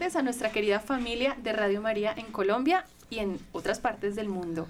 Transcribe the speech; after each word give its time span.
Tardes 0.00 0.16
a 0.16 0.22
nuestra 0.22 0.50
querida 0.50 0.80
familia 0.80 1.36
de 1.42 1.52
Radio 1.52 1.82
María 1.82 2.14
en 2.16 2.32
Colombia 2.32 2.86
y 3.10 3.18
en 3.18 3.38
otras 3.52 3.80
partes 3.80 4.16
del 4.16 4.30
mundo. 4.30 4.66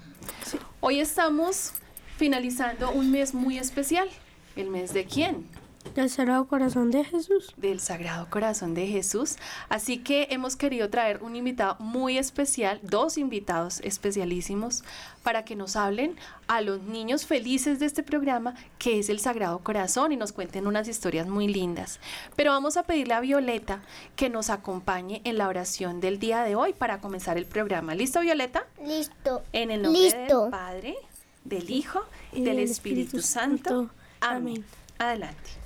Hoy 0.81 0.99
estamos 0.99 1.71
finalizando 2.17 2.91
un 2.91 3.11
mes 3.11 3.33
muy 3.33 3.57
especial. 3.57 4.09
¿El 4.57 4.69
mes 4.69 4.93
de 4.93 5.05
quién? 5.05 5.47
Del 5.95 6.09
Sagrado 6.09 6.47
Corazón 6.47 6.89
de 6.89 7.03
Jesús. 7.03 7.53
Del 7.57 7.81
Sagrado 7.81 8.29
Corazón 8.29 8.73
de 8.73 8.87
Jesús. 8.87 9.35
Así 9.67 9.97
que 9.97 10.27
hemos 10.29 10.55
querido 10.55 10.89
traer 10.89 11.21
un 11.21 11.35
invitado 11.35 11.75
muy 11.79 12.17
especial, 12.17 12.79
dos 12.81 13.17
invitados 13.17 13.81
especialísimos, 13.81 14.85
para 15.21 15.43
que 15.43 15.57
nos 15.57 15.75
hablen 15.75 16.15
a 16.47 16.61
los 16.61 16.81
niños 16.83 17.25
felices 17.25 17.79
de 17.79 17.87
este 17.87 18.03
programa, 18.03 18.55
que 18.79 18.99
es 18.99 19.09
el 19.09 19.19
Sagrado 19.19 19.59
Corazón, 19.59 20.13
y 20.13 20.15
nos 20.15 20.31
cuenten 20.31 20.65
unas 20.65 20.87
historias 20.87 21.27
muy 21.27 21.49
lindas. 21.49 21.99
Pero 22.37 22.51
vamos 22.51 22.77
a 22.77 22.83
pedirle 22.83 23.13
a 23.13 23.19
Violeta 23.19 23.81
que 24.15 24.29
nos 24.29 24.49
acompañe 24.49 25.21
en 25.25 25.37
la 25.37 25.49
oración 25.49 25.99
del 25.99 26.19
día 26.19 26.43
de 26.43 26.55
hoy 26.55 26.71
para 26.71 27.01
comenzar 27.01 27.37
el 27.37 27.45
programa. 27.45 27.95
¿Listo, 27.95 28.21
Violeta? 28.21 28.65
Listo. 28.81 29.43
En 29.51 29.71
el 29.71 29.81
nombre 29.81 30.01
del 30.01 30.49
Padre, 30.49 30.95
del 31.43 31.69
Hijo 31.69 32.01
y 32.31 32.43
del 32.43 32.59
Espíritu, 32.59 33.21
Santo. 33.21 33.89
Amén. 34.21 34.63
Adelante. 34.97 35.60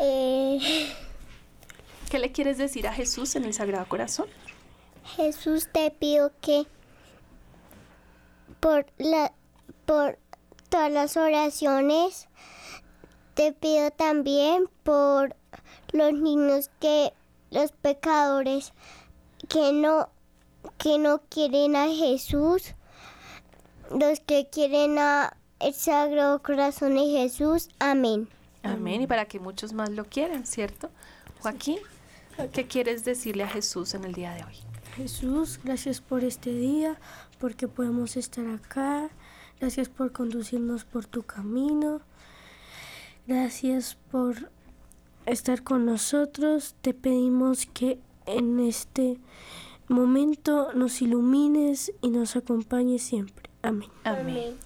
Eh, 0.00 0.58
¿Qué 2.10 2.18
le 2.18 2.32
quieres 2.32 2.58
decir 2.58 2.86
a 2.86 2.92
Jesús 2.92 3.34
en 3.36 3.44
el 3.44 3.54
Sagrado 3.54 3.88
Corazón? 3.88 4.26
Jesús, 5.16 5.68
te 5.72 5.90
pido 5.90 6.32
que 6.40 6.66
por, 8.60 8.86
la, 8.98 9.32
por 9.84 10.18
todas 10.68 10.90
las 10.90 11.16
oraciones, 11.16 12.28
te 13.34 13.52
pido 13.52 13.90
también 13.90 14.68
por 14.82 15.36
los 15.92 16.12
niños 16.12 16.70
que, 16.80 17.12
los 17.50 17.72
pecadores 17.72 18.72
que 19.48 19.72
no, 19.72 20.08
que 20.78 20.98
no 20.98 21.22
quieren 21.28 21.76
a 21.76 21.88
Jesús, 21.88 22.74
los 23.90 24.20
que 24.20 24.48
quieren 24.48 24.98
a 24.98 25.36
el 25.60 25.74
Sagrado 25.74 26.42
Corazón 26.42 26.96
de 26.96 27.06
Jesús. 27.06 27.68
Amén. 27.78 28.28
Amén. 28.72 29.02
Y 29.02 29.06
para 29.06 29.26
que 29.26 29.38
muchos 29.38 29.72
más 29.72 29.90
lo 29.90 30.04
quieran, 30.04 30.46
¿cierto? 30.46 30.90
Joaquín, 31.40 31.78
¿qué 32.52 32.66
quieres 32.66 33.04
decirle 33.04 33.44
a 33.44 33.48
Jesús 33.48 33.94
en 33.94 34.04
el 34.04 34.12
día 34.12 34.34
de 34.34 34.44
hoy? 34.44 34.54
Jesús, 34.96 35.60
gracias 35.62 36.00
por 36.00 36.24
este 36.24 36.52
día, 36.52 36.98
porque 37.38 37.68
podemos 37.68 38.16
estar 38.16 38.46
acá. 38.48 39.10
Gracias 39.60 39.88
por 39.88 40.12
conducirnos 40.12 40.84
por 40.84 41.06
tu 41.06 41.22
camino. 41.22 42.00
Gracias 43.26 43.96
por 44.10 44.50
estar 45.26 45.62
con 45.62 45.84
nosotros. 45.84 46.74
Te 46.80 46.94
pedimos 46.94 47.66
que 47.66 47.98
en 48.26 48.60
este 48.60 49.18
momento 49.88 50.72
nos 50.74 51.02
ilumines 51.02 51.92
y 52.00 52.10
nos 52.10 52.36
acompañes 52.36 53.02
siempre. 53.02 53.50
Amén. 53.62 53.90
Amén. 54.04 54.65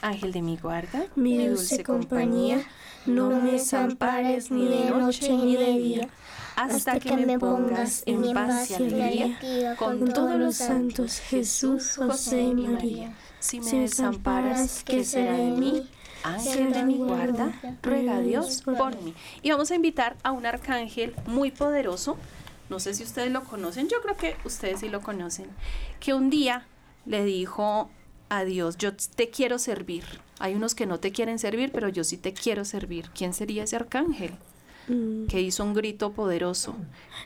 Ángel 0.00 0.32
de 0.32 0.42
mi 0.42 0.56
guarda, 0.56 1.06
mi 1.16 1.46
dulce 1.46 1.82
compañía, 1.82 2.62
no 3.06 3.30
me 3.30 3.52
desampares 3.52 4.50
ni 4.50 4.68
de 4.68 4.90
noche 4.90 5.30
ni 5.30 5.56
de 5.56 5.78
día, 5.78 6.08
hasta 6.56 7.00
que 7.00 7.16
me 7.16 7.38
pongas 7.38 8.02
en 8.06 8.32
paz 8.32 8.70
y 8.70 8.74
alegría 8.74 9.76
con 9.76 10.12
todos 10.12 10.36
los 10.36 10.56
santos, 10.56 11.18
Jesús, 11.20 11.96
José 11.96 12.42
y 12.42 12.54
María. 12.54 13.14
Si 13.40 13.60
me 13.60 13.80
desamparas, 13.80 14.82
¿qué 14.84 15.04
será 15.04 15.32
de 15.32 15.50
mí? 15.50 15.88
Ángel 16.24 16.72
de 16.72 16.82
mi 16.84 16.96
guarda, 16.96 17.52
ruega 17.82 18.16
a 18.16 18.20
Dios 18.20 18.62
por 18.62 19.00
mí. 19.02 19.14
Y 19.42 19.50
vamos 19.50 19.70
a 19.70 19.76
invitar 19.76 20.16
a 20.22 20.32
un 20.32 20.46
arcángel 20.46 21.14
muy 21.26 21.50
poderoso, 21.50 22.16
no 22.68 22.80
sé 22.80 22.94
si 22.94 23.02
ustedes 23.02 23.32
lo 23.32 23.44
conocen, 23.44 23.88
yo 23.88 24.00
creo 24.02 24.16
que 24.16 24.36
ustedes 24.44 24.80
sí 24.80 24.88
lo 24.88 25.00
conocen, 25.00 25.46
que 26.00 26.12
un 26.12 26.28
día 26.28 26.66
le 27.06 27.24
dijo 27.24 27.88
a 28.28 28.44
Dios, 28.44 28.76
yo 28.78 28.92
te 28.94 29.30
quiero 29.30 29.58
servir. 29.58 30.04
Hay 30.38 30.54
unos 30.54 30.74
que 30.74 30.86
no 30.86 31.00
te 31.00 31.12
quieren 31.12 31.38
servir, 31.38 31.70
pero 31.72 31.88
yo 31.88 32.04
sí 32.04 32.16
te 32.16 32.32
quiero 32.32 32.64
servir. 32.64 33.10
¿Quién 33.14 33.32
sería 33.34 33.64
ese 33.64 33.76
arcángel? 33.76 34.32
Mm, 34.88 35.26
Que 35.26 35.40
hizo 35.40 35.64
un 35.64 35.74
grito 35.74 36.12
poderoso. 36.12 36.76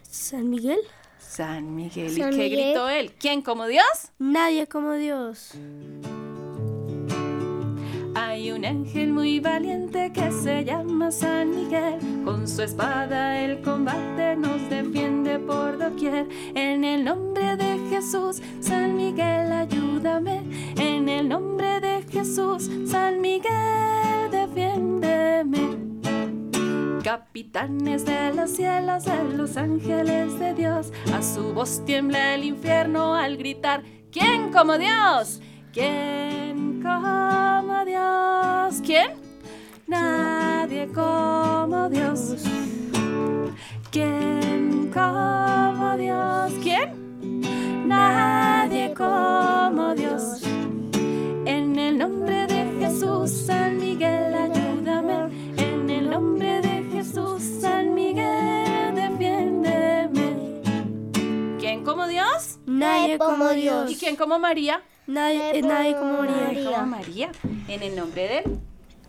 San 0.02 0.48
Miguel, 0.50 0.80
San 1.18 1.74
Miguel. 1.74 2.10
San 2.16 2.32
¿Y 2.32 2.36
qué 2.36 2.42
Miguel. 2.44 2.64
gritó 2.66 2.88
él? 2.88 3.12
¿Quién 3.18 3.42
como 3.42 3.66
Dios? 3.66 3.84
nadie 4.18 4.66
como 4.66 4.92
Dios. 4.94 5.52
Hay 8.42 8.50
un 8.50 8.64
ángel 8.64 9.12
muy 9.12 9.38
valiente 9.38 10.10
que 10.12 10.32
se 10.32 10.64
llama 10.64 11.12
San 11.12 11.50
Miguel. 11.50 12.24
Con 12.24 12.48
su 12.48 12.62
espada 12.62 13.38
el 13.38 13.62
combate 13.62 14.34
nos 14.34 14.68
defiende 14.68 15.38
por 15.38 15.78
doquier. 15.78 16.26
En 16.52 16.82
el 16.82 17.04
nombre 17.04 17.54
de 17.56 17.78
Jesús, 17.88 18.42
San 18.58 18.96
Miguel, 18.96 19.52
ayúdame. 19.52 20.42
En 20.76 21.08
el 21.08 21.28
nombre 21.28 21.78
de 21.78 22.02
Jesús, 22.10 22.68
San 22.84 23.20
Miguel, 23.20 24.28
defiéndeme. 24.32 25.76
Capitanes 27.04 28.04
de 28.04 28.34
los 28.34 28.50
cielos, 28.50 29.04
de 29.04 29.36
los 29.36 29.56
ángeles 29.56 30.36
de 30.40 30.52
Dios, 30.54 30.92
a 31.14 31.22
su 31.22 31.54
voz 31.54 31.84
tiembla 31.84 32.34
el 32.34 32.42
infierno 32.42 33.14
al 33.14 33.36
gritar, 33.36 33.84
¿quién 34.10 34.50
como 34.50 34.78
Dios? 34.78 35.40
¿Quién 35.72 36.82
como 36.82 37.84
Dios? 37.86 38.82
¿Quién? 38.84 39.12
Nadie 39.86 40.86
como 40.88 41.88
Dios. 41.88 42.36
¿Quién 43.90 44.90
como 44.92 45.96
Dios? 45.96 46.52
¿Quién? 46.62 47.88
Nadie 47.88 48.92
como 48.92 49.94
Dios. 49.94 50.42
En 51.46 51.78
el 51.78 51.96
nombre 51.96 52.46
de 52.48 52.78
Jesús, 52.78 53.30
San 53.30 53.78
Miguel, 53.78 54.34
ayúdame. 54.34 55.54
En 55.56 55.88
el 55.88 56.10
nombre 56.10 56.60
de 56.60 56.84
Jesús, 56.92 57.42
San 57.62 57.94
Miguel, 57.94 58.94
defiéndeme. 58.94 60.60
¿Quién 61.58 61.82
como 61.82 62.06
Dios? 62.06 62.58
Nadie 62.66 63.16
como 63.16 63.48
Dios. 63.54 63.90
¿Y 63.90 63.96
quién 63.96 64.16
como 64.16 64.38
María? 64.38 64.82
Nadie, 65.06 65.58
eh, 65.58 65.62
nadie 65.62 65.94
como 65.94 66.18
María. 66.18 66.36
Nadie 66.36 66.64
como 66.64 66.86
María. 66.86 67.32
En 67.68 67.82
el 67.82 67.96
nombre 67.96 68.28
del 68.28 68.60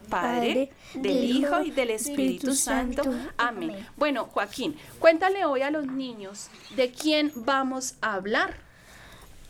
Padre, 0.10 0.72
del 0.94 1.24
Hijo 1.24 1.62
y 1.62 1.72
del 1.72 1.92
Espíritu 1.92 2.54
Santo. 2.54 3.04
Amén. 3.38 3.88
Bueno, 3.98 4.25
Joaquín, 4.25 4.75
cuéntale 5.00 5.45
hoy 5.45 5.62
a 5.62 5.72
los 5.72 5.88
niños 5.88 6.50
de 6.75 6.92
quién 6.92 7.31
vamos 7.36 7.95
a 8.01 8.13
hablar. 8.13 8.57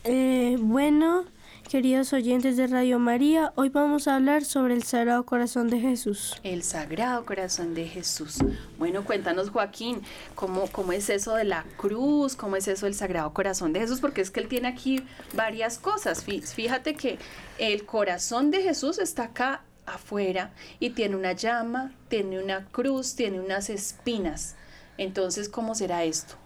Eh, 0.04 0.56
bueno, 0.60 1.24
queridos 1.74 2.12
oyentes 2.12 2.56
de 2.56 2.68
Radio 2.68 3.00
María, 3.00 3.52
hoy 3.56 3.68
vamos 3.68 4.06
a 4.06 4.14
hablar 4.14 4.44
sobre 4.44 4.74
el 4.74 4.84
Sagrado 4.84 5.26
Corazón 5.26 5.68
de 5.70 5.80
Jesús. 5.80 6.36
El 6.44 6.62
Sagrado 6.62 7.26
Corazón 7.26 7.74
de 7.74 7.88
Jesús. 7.88 8.38
Bueno, 8.78 9.02
cuéntanos, 9.04 9.50
Joaquín, 9.50 10.00
¿cómo, 10.36 10.68
cómo 10.70 10.92
es 10.92 11.10
eso 11.10 11.34
de 11.34 11.42
la 11.42 11.64
cruz? 11.76 12.36
¿Cómo 12.36 12.54
es 12.54 12.68
eso 12.68 12.86
del 12.86 12.94
Sagrado 12.94 13.34
Corazón 13.34 13.72
de 13.72 13.80
Jesús? 13.80 13.98
Porque 14.00 14.20
es 14.20 14.30
que 14.30 14.38
él 14.38 14.46
tiene 14.46 14.68
aquí 14.68 15.02
varias 15.34 15.78
cosas. 15.80 16.24
Fí- 16.24 16.42
Fíjate 16.42 16.94
que 16.94 17.18
el 17.58 17.84
corazón 17.84 18.52
de 18.52 18.62
Jesús 18.62 19.00
está 19.00 19.24
acá 19.24 19.62
afuera 19.84 20.52
y 20.78 20.90
tiene 20.90 21.16
una 21.16 21.32
llama, 21.32 21.90
tiene 22.06 22.40
una 22.40 22.66
cruz, 22.66 23.16
tiene 23.16 23.40
unas 23.40 23.68
espinas. 23.68 24.54
Entonces, 24.96 25.48
¿cómo 25.48 25.74
será 25.74 26.04
esto? 26.04 26.36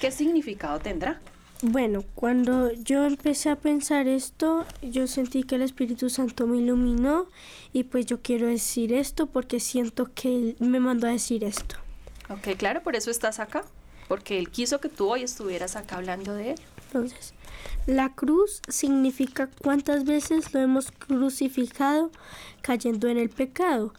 ¿Qué 0.00 0.10
significado 0.10 0.78
tendrá? 0.78 1.20
Bueno, 1.62 2.04
cuando 2.14 2.70
yo 2.72 3.06
empecé 3.06 3.48
a 3.48 3.56
pensar 3.56 4.08
esto, 4.08 4.66
yo 4.82 5.06
sentí 5.06 5.42
que 5.42 5.54
el 5.54 5.62
Espíritu 5.62 6.10
Santo 6.10 6.46
me 6.46 6.58
iluminó 6.58 7.28
y 7.72 7.84
pues 7.84 8.04
yo 8.04 8.20
quiero 8.20 8.46
decir 8.46 8.92
esto 8.92 9.26
porque 9.26 9.58
siento 9.58 10.10
que 10.14 10.28
Él 10.28 10.56
me 10.60 10.80
mandó 10.80 11.06
a 11.06 11.10
decir 11.10 11.44
esto. 11.44 11.76
Ok, 12.28 12.56
claro, 12.58 12.82
por 12.82 12.94
eso 12.94 13.10
estás 13.10 13.38
acá. 13.38 13.64
Porque 14.08 14.38
él 14.38 14.50
quiso 14.50 14.80
que 14.80 14.88
tú 14.88 15.08
hoy 15.08 15.22
estuvieras 15.22 15.74
acá 15.76 15.96
hablando 15.96 16.34
de 16.34 16.52
él. 16.52 16.60
Entonces, 16.86 17.34
la 17.86 18.14
cruz 18.14 18.62
significa 18.68 19.48
cuántas 19.62 20.04
veces 20.04 20.52
lo 20.54 20.60
hemos 20.60 20.92
crucificado 20.92 22.10
cayendo 22.62 23.08
en 23.08 23.18
el 23.18 23.30
pecado. 23.30 23.94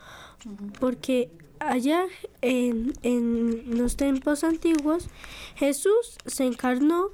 Porque 0.79 1.29
allá 1.59 2.05
en, 2.41 2.93
en 3.01 3.77
los 3.77 3.97
tiempos 3.97 4.43
antiguos 4.43 5.09
Jesús 5.55 6.17
se 6.25 6.45
encarnó 6.45 7.09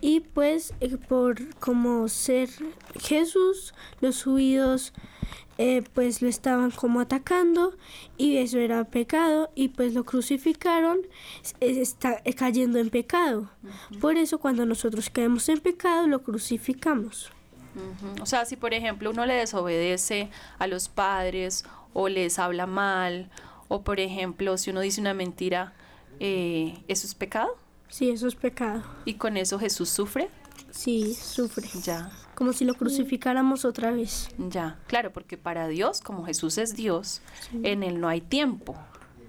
y 0.00 0.20
pues 0.20 0.74
eh, 0.80 0.96
por 0.96 1.54
como 1.56 2.08
ser 2.08 2.48
Jesús 2.98 3.74
los 4.00 4.22
judíos 4.24 4.92
eh, 5.62 5.82
pues 5.92 6.22
lo 6.22 6.28
estaban 6.28 6.70
como 6.70 7.00
atacando 7.00 7.76
y 8.16 8.38
eso 8.38 8.58
era 8.58 8.82
pecado 8.84 9.50
y 9.54 9.68
pues 9.68 9.92
lo 9.92 10.04
crucificaron 10.04 11.00
está 11.60 12.22
eh, 12.24 12.32
cayendo 12.32 12.78
en 12.78 12.88
pecado. 12.88 13.50
Por 14.00 14.16
eso 14.16 14.38
cuando 14.38 14.64
nosotros 14.64 15.10
caemos 15.10 15.50
en 15.50 15.60
pecado 15.60 16.06
lo 16.06 16.22
crucificamos. 16.22 17.30
Ujú. 17.74 18.22
O 18.22 18.26
sea, 18.26 18.46
si 18.46 18.56
por 18.56 18.72
ejemplo 18.72 19.10
uno 19.10 19.26
le 19.26 19.34
desobedece 19.34 20.30
a 20.58 20.66
los 20.66 20.88
padres 20.88 21.66
o 21.92 22.08
les 22.08 22.38
habla 22.38 22.66
mal, 22.66 23.28
o 23.68 23.82
por 23.82 24.00
ejemplo 24.00 24.56
si 24.56 24.70
uno 24.70 24.80
dice 24.80 25.02
una 25.02 25.12
mentira, 25.12 25.74
eh, 26.20 26.82
¿eso 26.88 27.06
es 27.06 27.14
pecado? 27.14 27.54
Sí, 27.90 28.10
eso 28.10 28.26
es 28.28 28.34
pecado. 28.36 28.82
¿Y 29.04 29.14
con 29.14 29.36
eso 29.36 29.58
Jesús 29.58 29.88
sufre? 29.90 30.30
Sí, 30.70 31.14
sufre. 31.14 31.68
Ya, 31.82 32.10
Como 32.34 32.52
si 32.52 32.64
lo 32.64 32.74
crucificáramos 32.74 33.64
otra 33.64 33.90
vez. 33.90 34.28
ya. 34.38 34.78
Claro, 34.86 35.12
porque 35.12 35.36
para 35.36 35.68
Dios, 35.68 36.00
como 36.00 36.24
Jesús 36.24 36.58
es 36.58 36.76
Dios, 36.76 37.20
en 37.62 37.82
Él 37.82 38.00
no 38.00 38.08
hay 38.08 38.20
tiempo. 38.20 38.76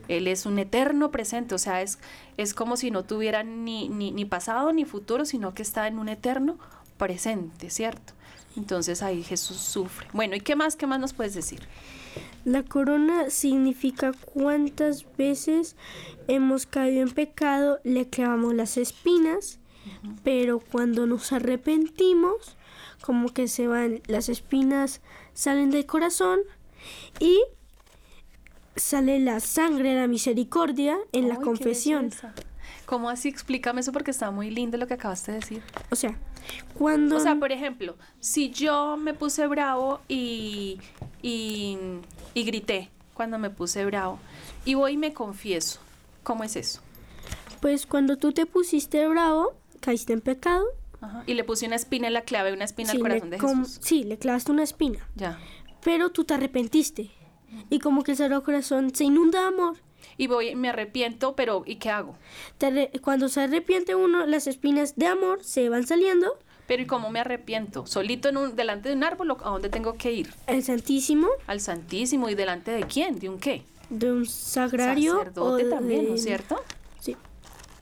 Él 0.08 0.28
es 0.28 0.46
un 0.46 0.60
eterno 0.60 1.10
presente, 1.10 1.56
o 1.56 1.58
sea, 1.58 1.82
es, 1.82 1.98
es 2.38 2.54
como 2.54 2.76
si 2.78 2.92
no 2.92 3.04
tuviera 3.04 3.44
ni, 3.44 3.88
ni, 3.90 4.12
ni 4.12 4.26
pasado 4.26 4.74
ni 4.74 4.84
futuro, 4.86 5.26
sino 5.26 5.54
que 5.54 5.62
está 5.62 5.88
en 5.88 6.00
un 6.00 6.10
eterno 6.10 6.58
presente, 6.98 7.70
¿cierto? 7.70 8.14
Entonces 8.58 9.02
ahí 9.02 9.24
Jesús 9.24 9.58
sufre. 9.58 10.08
Bueno, 10.14 10.36
¿y 10.36 10.42
qué 10.42 10.56
más, 10.56 10.76
qué 10.76 10.86
más 10.86 11.00
nos 11.00 11.14
puedes 11.14 11.34
decir? 11.34 11.62
La 12.44 12.64
corona 12.64 13.30
significa 13.30 14.12
cuántas 14.14 15.06
veces 15.18 15.76
hemos 16.28 16.66
caído 16.66 17.02
en 17.02 17.12
pecado, 17.12 17.80
le 17.84 18.10
clavamos 18.10 18.56
las 18.56 18.78
espinas, 18.78 19.60
pero 20.24 20.60
cuando 20.60 21.06
nos 21.06 21.32
arrepentimos, 21.32 22.58
como 23.02 23.30
que 23.30 23.48
se 23.48 23.68
van, 23.68 24.02
las 24.08 24.30
espinas 24.30 25.02
salen 25.34 25.70
del 25.72 25.86
corazón 25.86 26.40
y 27.20 27.40
sale 28.76 29.20
la 29.20 29.40
sangre 29.40 29.96
la 29.96 30.08
misericordia 30.08 30.98
en 31.12 31.30
la 31.30 31.36
Ay, 31.36 31.42
confesión. 31.42 32.12
¿Cómo 32.86 33.10
así? 33.10 33.30
Explícame 33.30 33.82
eso 33.82 33.92
porque 33.92 34.12
está 34.12 34.32
muy 34.32 34.50
lindo 34.50 34.78
lo 34.78 34.88
que 34.88 34.96
acabaste 34.96 35.32
de 35.32 35.40
decir. 35.40 35.64
O 35.90 35.96
sea, 35.96 36.18
cuando... 36.78 37.18
O 37.18 37.20
sea, 37.20 37.36
por 37.36 37.52
ejemplo, 37.52 37.96
si 38.20 38.52
yo 38.52 38.98
me 38.98 39.14
puse 39.14 39.48
bravo 39.48 40.02
y, 40.08 40.80
y, 41.22 41.78
y 42.34 42.44
grité 42.44 42.90
cuando 43.14 43.38
me 43.40 43.50
puse 43.50 43.86
bravo 43.86 44.20
y 44.66 44.74
voy 44.76 44.94
y 44.94 44.98
me 44.98 45.14
confieso, 45.14 45.80
¿cómo 46.24 46.44
es 46.44 46.56
eso? 46.56 46.82
Pues 47.60 47.86
cuando 47.86 48.18
tú 48.18 48.32
te 48.32 48.46
pusiste 48.46 49.08
bravo, 49.08 49.54
caíste 49.80 50.14
en 50.14 50.22
pecado. 50.22 50.66
Ajá. 51.00 51.24
Y 51.26 51.34
le 51.34 51.44
puse 51.44 51.66
una 51.66 51.76
espina 51.76 52.08
en 52.08 52.14
la 52.14 52.22
clave, 52.22 52.54
una 52.54 52.66
espina 52.66 52.92
sí, 52.92 52.98
al 52.98 53.02
corazón 53.02 53.30
de 53.30 53.40
Jesús. 53.40 53.80
Sí, 53.82 54.04
le 54.04 54.18
clavaste 54.18 54.52
una 54.52 54.64
espina. 54.64 55.08
Ya. 55.16 55.40
Pero 55.84 56.12
tú 56.12 56.24
te 56.24 56.34
arrepentiste. 56.34 57.12
Y 57.70 57.80
como 57.80 58.04
que 58.04 58.12
el 58.12 58.18
Sagrado 58.18 58.44
Corazón 58.44 58.96
se 58.96 59.04
inunda 59.04 59.42
de 59.42 59.48
amor. 59.48 59.78
Y 60.22 60.28
voy, 60.28 60.54
me 60.54 60.70
arrepiento, 60.70 61.36
pero 61.36 61.64
¿y 61.66 61.78
qué 61.78 61.90
hago? 61.90 62.16
Cuando 63.02 63.28
se 63.28 63.42
arrepiente 63.42 63.96
uno, 63.96 64.28
las 64.28 64.46
espinas 64.46 64.96
de 64.96 65.08
amor 65.08 65.44
se 65.44 65.68
van 65.68 65.88
saliendo. 65.88 66.38
Pero 66.68 66.84
¿y 66.84 66.86
cómo 66.86 67.10
me 67.10 67.20
arrepiento? 67.22 67.88
¿Solito 67.88 68.30
en 68.30 68.38
un, 68.38 68.56
delante 68.56 68.90
de 68.90 68.96
un 68.96 69.04
árbol 69.04 69.32
o 69.32 69.38
a 69.44 69.50
dónde 69.50 69.70
tengo 69.70 69.96
que 69.96 70.12
ir? 70.12 70.32
El 70.46 70.62
Santísimo 70.62 71.28
Al 71.48 71.60
Santísimo. 71.60 72.30
¿Y 72.30 72.36
delante 72.36 72.70
de 72.70 72.84
quién? 72.84 73.18
¿De 73.18 73.30
un 73.30 73.40
qué? 73.40 73.64
de 73.90 74.12
un 74.12 74.28
sagrario. 74.28 75.14
Sacerdote 75.18 75.66
o 75.66 75.70
también, 75.70 76.04
¿no 76.04 76.10
de- 76.12 76.16
es 76.18 76.24
cierto? 76.24 76.64
Sí. 77.00 77.18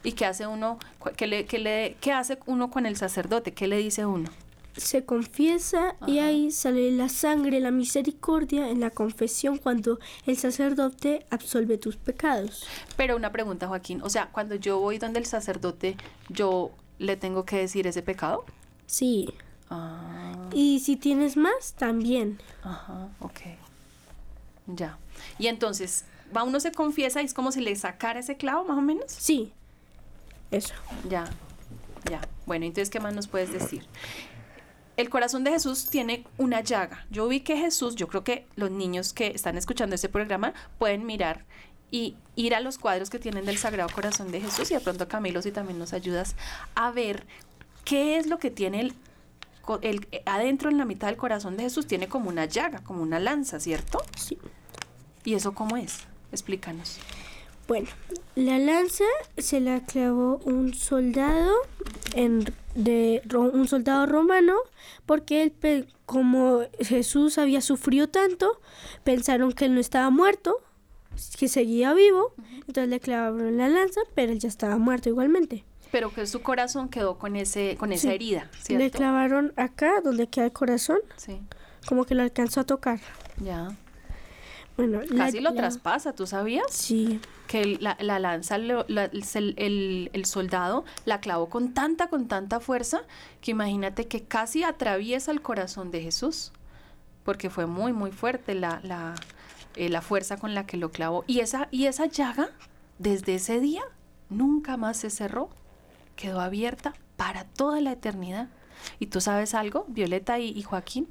¿Y 0.06 0.14
qué 0.14 0.26
hace 0.26 0.48
uno? 0.48 0.80
¿Qué, 1.18 1.28
le, 1.28 1.46
qué, 1.46 1.60
le, 1.60 1.98
¿Qué 2.00 2.14
hace 2.14 2.40
uno 2.46 2.72
con 2.72 2.86
el 2.86 2.96
sacerdote? 2.96 3.54
¿Qué 3.54 3.68
le 3.68 3.76
dice 3.80 4.06
uno? 4.06 4.30
Se 4.78 5.04
confiesa 5.04 5.96
y 6.08 6.20
ahí 6.20 6.52
sale 6.52 6.92
la 6.92 7.10
sangre, 7.10 7.60
la 7.60 7.72
misericordia 7.72 8.70
en 8.70 8.80
la 8.80 8.92
confesión 8.92 9.58
cuando 9.58 10.00
el 10.26 10.38
sacerdote 10.38 11.26
absolve 11.32 11.78
tus 11.78 11.98
pecados. 11.98 12.66
Pero 12.96 13.16
una 13.18 13.32
pregunta, 13.32 13.68
Joaquín. 13.68 14.02
O 14.04 14.10
sea, 14.10 14.28
cuando 14.32 14.56
yo 14.56 14.80
voy 14.80 14.98
donde 14.98 15.20
el 15.20 15.26
sacerdote, 15.26 15.98
¿yo 16.30 16.72
le 16.98 17.18
tengo 17.18 17.44
que 17.46 17.58
decir 17.58 17.88
ese 17.88 18.02
pecado? 18.02 18.46
Sí. 18.86 19.34
Ah, 19.70 20.50
Y 20.54 20.80
si 20.80 20.96
tienes 20.96 21.36
más, 21.38 21.74
también. 21.74 22.40
ajá, 22.64 23.10
ok. 23.20 23.40
Ya. 24.68 24.98
Y 25.40 25.48
entonces, 25.48 26.06
va 26.36 26.44
uno 26.44 26.60
se 26.60 26.72
confiesa 26.72 27.22
y 27.22 27.26
es 27.26 27.34
como 27.34 27.52
si 27.52 27.60
le 27.62 27.76
sacara 27.76 28.20
ese 28.20 28.38
clavo, 28.38 28.64
más 28.66 28.78
o 28.78 28.82
menos. 28.82 29.06
Sí. 29.08 29.52
Eso. 30.52 30.74
Ya, 31.10 31.26
ya. 32.10 32.22
Bueno, 32.46 32.66
entonces, 32.66 32.90
¿qué 32.90 33.00
más 33.00 33.14
nos 33.14 33.28
puedes 33.28 33.52
decir? 33.52 33.84
El 35.00 35.10
corazón 35.10 35.46
de 35.46 35.52
Jesús 35.52 35.86
tiene 35.86 36.26
una 36.38 36.60
llaga. 36.60 37.06
Yo 37.10 37.30
vi 37.30 37.40
que 37.40 37.56
Jesús, 37.56 37.96
yo 37.96 38.10
creo 38.10 38.26
que 38.26 38.46
los 38.58 38.70
niños 38.70 39.14
que 39.14 39.28
están 39.28 39.58
escuchando 39.58 39.96
este 39.96 40.10
programa 40.10 40.54
pueden 40.78 41.06
mirar 41.06 41.46
y 41.90 42.18
ir 42.36 42.54
a 42.54 42.60
los 42.60 42.78
cuadros 42.78 43.10
que 43.10 43.18
tienen 43.18 43.46
del 43.46 43.58
Sagrado 43.58 43.88
Corazón 43.96 44.30
de 44.30 44.42
Jesús 44.42 44.70
y 44.72 44.74
de 44.74 44.82
pronto 44.82 45.08
Camilo 45.08 45.42
si 45.42 45.54
también 45.54 45.80
nos 45.80 45.94
ayudas 45.94 46.36
a 46.76 46.92
ver 46.92 47.26
qué 47.86 48.18
es 48.18 48.28
lo 48.28 48.40
que 48.40 48.52
tiene 48.52 48.82
el, 48.82 48.94
el 49.84 50.06
adentro 50.26 50.70
en 50.70 50.78
la 50.78 50.84
mitad 50.84 51.08
del 51.08 51.16
corazón 51.16 51.56
de 51.56 51.64
Jesús 51.64 51.88
tiene 51.88 52.10
como 52.10 52.30
una 52.30 52.44
llaga, 52.44 52.84
como 52.84 53.02
una 53.02 53.22
lanza, 53.22 53.62
¿cierto? 53.62 54.04
Sí. 54.18 54.38
¿Y 55.24 55.36
eso 55.36 55.54
cómo 55.54 55.78
es? 55.78 56.00
Explícanos. 56.34 56.98
Bueno, 57.70 57.88
la 58.36 58.58
lanza 58.60 59.06
se 59.38 59.60
la 59.62 59.86
clavó 59.86 60.42
un 60.44 60.74
soldado 60.74 61.54
en 62.16 62.44
de 62.74 63.22
un 63.34 63.68
soldado 63.68 64.06
romano 64.08 64.56
porque 65.06 65.44
él 65.44 65.88
como 66.08 66.62
Jesús 66.80 67.38
había 67.38 67.62
sufrido 67.62 68.10
tanto, 68.10 68.60
pensaron 69.04 69.52
que 69.52 69.66
él 69.66 69.76
no 69.76 69.80
estaba 69.82 70.10
muerto, 70.10 70.56
que 71.38 71.48
seguía 71.48 71.94
vivo, 71.94 72.34
entonces 72.68 72.88
le 72.90 73.00
clavaron 73.00 73.58
la 73.58 73.70
lanza, 73.70 74.02
pero 74.16 74.32
él 74.32 74.40
ya 74.40 74.48
estaba 74.50 74.78
muerto 74.78 75.10
igualmente. 75.10 75.64
Pero 75.92 76.12
que 76.14 76.26
su 76.26 76.42
corazón 76.42 76.90
quedó 76.90 77.20
con 77.20 77.36
ese 77.36 77.76
con 77.80 77.92
esa 77.92 78.08
Sí. 78.10 78.14
herida, 78.16 78.50
¿cierto? 78.62 78.84
Le 78.84 78.90
clavaron 78.92 79.54
acá 79.58 80.02
donde 80.04 80.26
queda 80.28 80.46
el 80.46 80.54
corazón, 80.54 81.00
Sí, 81.18 81.40
como 81.88 82.06
que 82.06 82.16
lo 82.16 82.24
alcanzó 82.24 82.62
a 82.62 82.64
tocar. 82.64 83.00
ya. 83.44 83.70
Bueno, 84.80 85.02
la- 85.10 85.26
Casi 85.26 85.40
lo 85.42 85.50
la- 85.52 85.56
traspasa, 85.56 86.14
¿tú 86.14 86.26
sabías? 86.26 86.66
Sí, 86.70 87.20
Que 87.48 87.78
la, 87.82 87.98
la 88.00 88.20
lanza, 88.20 88.58
lo- 88.58 88.86
el, 88.88 89.54
el- 89.58 90.10
el 90.14 90.26
soldado 90.26 90.86
la 91.06 91.20
clavó 91.20 91.50
con 91.50 91.74
tanta, 91.74 92.08
con 92.08 92.28
tanta 92.28 92.60
fuerza, 92.60 93.02
que 93.42 93.52
imagínate 93.52 94.08
que 94.08 94.24
casi 94.24 94.64
atraviesa 94.64 95.32
el 95.32 95.42
corazón 95.42 95.90
de 95.92 96.02
Jesús, 96.02 96.52
porque 97.24 97.50
fue 97.50 97.66
muy, 97.66 97.92
muy 97.92 98.12
fuerte 98.12 98.54
la, 98.56 98.80
la, 98.84 99.16
eh, 99.76 99.90
la 99.90 100.02
fuerza 100.02 100.38
con 100.38 100.54
la 100.56 100.66
que 100.66 100.78
lo 100.78 100.92
clavó. 100.92 101.24
Y 101.28 101.40
esa, 101.40 101.68
y 101.72 101.86
esa 101.88 102.06
llaga, 102.06 102.50
desde 103.00 103.36
ese 103.36 103.60
día, 103.60 103.82
nunca 104.30 104.78
más 104.78 104.98
se 104.98 105.10
cerró, 105.10 105.50
quedó 106.16 106.40
abierta 106.42 106.94
para 107.18 107.44
toda 107.46 107.82
la 107.82 107.92
eternidad. 107.94 108.48
Y 109.00 109.08
tú 109.08 109.20
sabes 109.22 109.56
algo, 109.56 109.86
Violeta 109.90 110.38
y, 110.40 110.50
y 110.50 110.62
Joaquín, 110.64 111.08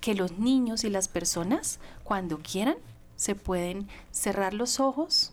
que 0.00 0.14
los 0.14 0.38
niños 0.38 0.84
y 0.84 0.90
las 0.90 1.08
personas, 1.08 1.78
cuando 2.04 2.38
quieran, 2.38 2.76
se 3.16 3.34
pueden 3.34 3.88
cerrar 4.10 4.54
los 4.54 4.80
ojos, 4.80 5.32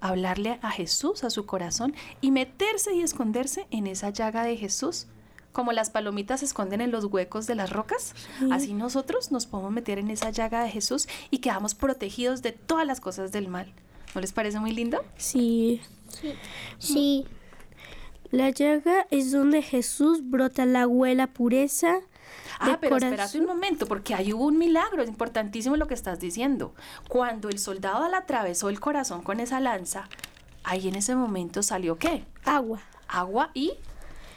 hablarle 0.00 0.58
a 0.62 0.70
Jesús, 0.70 1.24
a 1.24 1.30
su 1.30 1.46
corazón, 1.46 1.94
y 2.20 2.30
meterse 2.30 2.94
y 2.94 3.00
esconderse 3.00 3.66
en 3.70 3.86
esa 3.86 4.10
llaga 4.10 4.44
de 4.44 4.56
Jesús. 4.56 5.06
Como 5.52 5.72
las 5.72 5.90
palomitas 5.90 6.40
se 6.40 6.46
esconden 6.46 6.82
en 6.82 6.90
los 6.90 7.06
huecos 7.06 7.46
de 7.46 7.54
las 7.54 7.70
rocas, 7.70 8.14
así 8.52 8.74
nosotros 8.74 9.32
nos 9.32 9.46
podemos 9.46 9.72
meter 9.72 9.98
en 9.98 10.10
esa 10.10 10.30
llaga 10.30 10.62
de 10.62 10.70
Jesús 10.70 11.08
y 11.30 11.38
quedamos 11.38 11.74
protegidos 11.74 12.42
de 12.42 12.52
todas 12.52 12.86
las 12.86 13.00
cosas 13.00 13.32
del 13.32 13.48
mal. 13.48 13.72
¿No 14.14 14.20
les 14.20 14.32
parece 14.32 14.60
muy 14.60 14.72
lindo? 14.72 15.02
sí. 15.16 15.80
Sí, 16.78 17.26
La 18.30 18.50
llaga 18.50 19.06
es 19.10 19.32
donde 19.32 19.62
Jesús 19.62 20.20
brota 20.22 20.66
la 20.66 20.86
pureza. 21.26 22.00
Ah, 22.58 22.78
pero 22.80 22.96
espérate 22.96 23.38
un 23.38 23.46
momento, 23.46 23.86
porque 23.86 24.14
ahí 24.14 24.32
hubo 24.32 24.46
un 24.46 24.58
milagro, 24.58 25.02
es 25.02 25.08
importantísimo 25.08 25.76
lo 25.76 25.86
que 25.86 25.94
estás 25.94 26.18
diciendo. 26.20 26.74
Cuando 27.08 27.48
el 27.48 27.58
soldado 27.58 28.08
le 28.08 28.16
atravesó 28.16 28.68
el 28.68 28.80
corazón 28.80 29.22
con 29.22 29.40
esa 29.40 29.60
lanza, 29.60 30.08
ahí 30.64 30.88
en 30.88 30.96
ese 30.96 31.14
momento 31.14 31.62
salió 31.62 31.98
qué? 31.98 32.24
Agua, 32.44 32.80
Agua 33.08 33.50
y 33.54 33.74